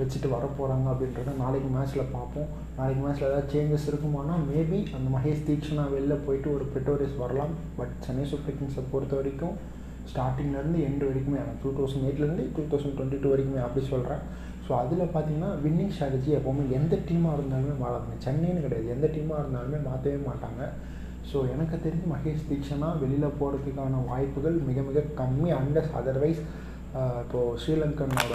வச்சுட்டு 0.00 0.28
வர 0.34 0.44
போகிறாங்க 0.58 0.86
அப்படின்றத 0.92 1.34
நாளைக்கு 1.42 1.68
மேட்ச்சில் 1.76 2.12
பார்ப்போம். 2.16 2.48
நாளைக்கு 2.78 3.02
மேட்ச்சில் 3.04 3.28
ஏதாவது 3.28 3.50
சேஞ்சஸ் 3.52 3.88
இருக்குமானா 3.90 4.34
மேபி 4.50 4.80
அந்த 4.96 5.06
மகேஷ் 5.16 5.46
தீக்ஷனா 5.48 5.84
வெளில 5.94 6.16
போயிட்டு 6.26 6.48
ஒரு 6.56 6.66
பெட்டோரியஸ் 6.74 7.20
வரலாம். 7.24 7.54
பட் 7.78 7.94
சென்னை 8.06 8.24
சூப்பர் 8.32 8.58
கிங்ஸை 8.58 8.84
பொறுத்த 8.94 9.14
வரைக்கும் 9.20 9.54
ஸ்டார்டிங்லேருந்து 10.10 10.80
எண்டு 10.88 11.04
வரைக்குமே 11.10 11.40
டூ 11.62 11.70
தௌசண்ட் 11.78 12.06
எயிட்லேருந்து 12.08 12.44
டூ 12.56 12.64
தௌசண்ட் 12.72 12.96
டுவெண்ட்டி 12.98 13.20
டூ 13.22 13.30
வரைக்குமே 13.32 13.62
அப்படி 13.66 13.84
சொல்கிறேன் 13.94 14.22
ஸோ 14.66 14.72
அதில் 14.82 15.02
பார்த்தீங்கன்னா 15.14 15.50
வின்னிங் 15.64 15.92
ஸ்ட்ராட்டஜி 15.94 16.30
எப்போவுமே 16.36 16.62
எந்த 16.78 16.94
டீமாக 17.08 17.36
இருந்தாலுமே 17.38 17.74
மாறாதுங்க. 17.82 18.16
சென்னைன்னு 18.24 18.62
கிடையாது. 18.64 18.86
எந்த 18.94 19.06
டீமாக 19.16 19.42
இருந்தாலுமே 19.42 19.78
மாற்றவே 19.88 20.20
மாட்டாங்க. 20.28 20.62
ஸோ 21.30 21.36
எனக்கு 21.52 21.76
தெரிஞ்சு 21.84 22.06
மகேஷ் 22.14 22.48
தீக்ஷனா 22.48 22.88
வெளியில் 23.02 23.36
போகிறதுக்கான 23.40 24.00
வாய்ப்புகள் 24.10 24.56
மிக 24.68 24.82
மிக 24.88 25.04
கம்மி. 25.20 25.48
அண்டஸ் 25.60 25.94
அதர்வைஸ் 26.00 26.40
இப்போது 27.22 27.58
ஸ்ரீலங்கனோட 27.62 28.34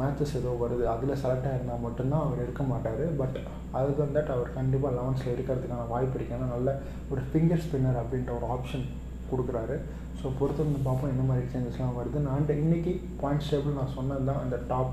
மேட்சஸ் 0.00 0.34
ஏதோ 0.40 0.52
வருது 0.62 0.84
அதில் 0.92 1.20
செலக்ட் 1.22 1.48
ஆகிருந்தால் 1.50 1.84
மட்டும்தான் 1.86 2.24
அவர் 2.26 2.42
எடுக்க 2.44 2.62
மாட்டார். 2.72 3.04
பட் 3.20 3.38
அதுக்கு 3.78 4.00
வந்து 4.02 4.16
தட் 4.18 4.32
அவர் 4.36 4.56
கண்டிப்பாக 4.58 4.92
லெவன்ஸில் 4.98 5.32
இருக்கிறதுக்கான 5.34 5.86
வாய்ப்பு 5.92 6.16
இருக்குது 6.18 6.38
ஏன்னா 6.38 6.48
நல்ல 6.56 6.72
ஒரு 7.12 7.22
ஃபிங்கர் 7.28 7.64
ஸ்பின்னர் 7.64 8.00
அப்படின்ற 8.02 8.32
ஒரு 8.38 8.48
ஆப்ஷன் 8.56 8.84
கொடுக்குறாரு. 9.30 9.76
ஸோ 10.20 10.26
பொறுத்திருந்து 10.38 10.80
பார்ப்போம் 10.88 11.12
என்ன 11.14 11.24
மாதிரி 11.30 11.46
சேஞ்சஸ்லாம் 11.54 11.96
வருது. 12.00 12.18
நான் 12.28 12.52
இன்றைக்கி 12.64 12.92
பாயிண்ட்ஸ் 13.22 13.50
டேபிள் 13.52 13.78
நான் 13.80 13.94
சொன்னது 13.98 14.24
தான் 14.30 14.42
அந்த 14.44 14.56
டாப் 14.72 14.92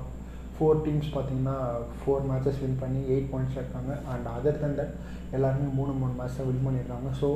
ஃபோர் 0.56 0.82
டீம்ஸ் 0.86 1.12
பார்த்தீங்கன்னா 1.14 1.56
ஃபோர் 2.00 2.26
மேட்சஸ் 2.30 2.58
வின் 2.62 2.80
பண்ணி 2.82 3.00
எயிட் 3.12 3.30
பாயிண்ட்ஸ் 3.30 3.58
இருக்காங்க 3.60 3.92
அண்ட் 4.12 4.26
அதர் 4.36 4.60
தன் 4.62 4.76
தட் 4.80 4.92
எல்லாருமே 5.36 5.68
மூணு 5.78 5.92
மூணு 6.00 6.12
மேட்ச்சை 6.18 6.44
வின் 6.48 6.64
பண்ணியிருக்காங்க. 6.66 7.10
So 7.20 7.28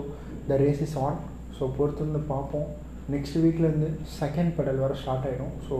the 0.50 0.58
race 0.64 0.82
is 0.86 0.96
on 1.04 1.16
so 1.58 1.64
பொறுத்திருந்து 1.78 2.20
பார்ப்போம். 2.34 2.68
நெக்ஸ்ட் 3.14 3.38
வீக்லேருந்து 3.44 3.88
செகண்ட் 4.20 4.52
பெடல் 4.58 4.82
வர 4.84 4.94
ஸ்டார்ட் 5.02 5.26
ஆகிடும் 5.30 5.56
ஸோ 5.68 5.76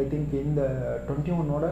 ஐ 0.00 0.02
திங்க் 0.12 0.32
இந்த 0.46 0.62
டுவெண்ட்டி 1.06 1.34
ஒன்னோட 1.40 1.66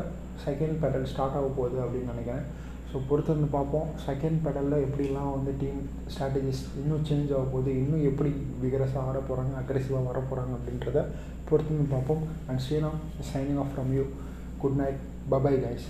செகண்ட் 0.44 0.76
பெடல் 0.82 1.08
ஸ்டார்ட் 1.12 1.36
ஆக 1.38 1.48
போகுது 1.58 1.76
அப்படின்னு 1.84 2.12
நினைக்கிறேன். 2.12 2.44
ஸோ 2.90 3.00
பொறுத்திருந்து 3.08 3.48
பார்ப்போம். 3.54 3.88
செகண்ட் 4.06 4.38
பெடலில் 4.44 4.84
எப்படிலாம் 4.86 5.32
வந்து 5.36 5.52
டீம் 5.62 5.80
ஸ்ட்ராட்டஜிஸ் 6.12 6.62
இன்னும் 6.80 7.06
சேஞ்ச் 7.08 7.32
ஆக 7.36 7.44
போகுது 7.54 7.70
இன்னும் 7.82 8.04
எப்படி 8.10 8.30
விகரஸாக 8.64 9.08
ஆட 9.10 9.20
போகிறாங்க 9.30 9.54
அக்ரெசிவாக 9.62 10.08
வர 10.10 10.20
போகிறாங்க 10.30 10.52
அப்படின்றத 10.58 11.02
பொறுத்திருந்து 11.48 11.88
பார்ப்போம். 11.94 12.22
And 12.48 12.62
Sriram 12.66 13.00
signing 13.32 13.60
off 13.64 13.72
from 13.72 13.92
you 13.98 14.04
good 14.62 14.78
night 14.82 15.00
bye bye 15.32 15.62
guys 15.66 15.88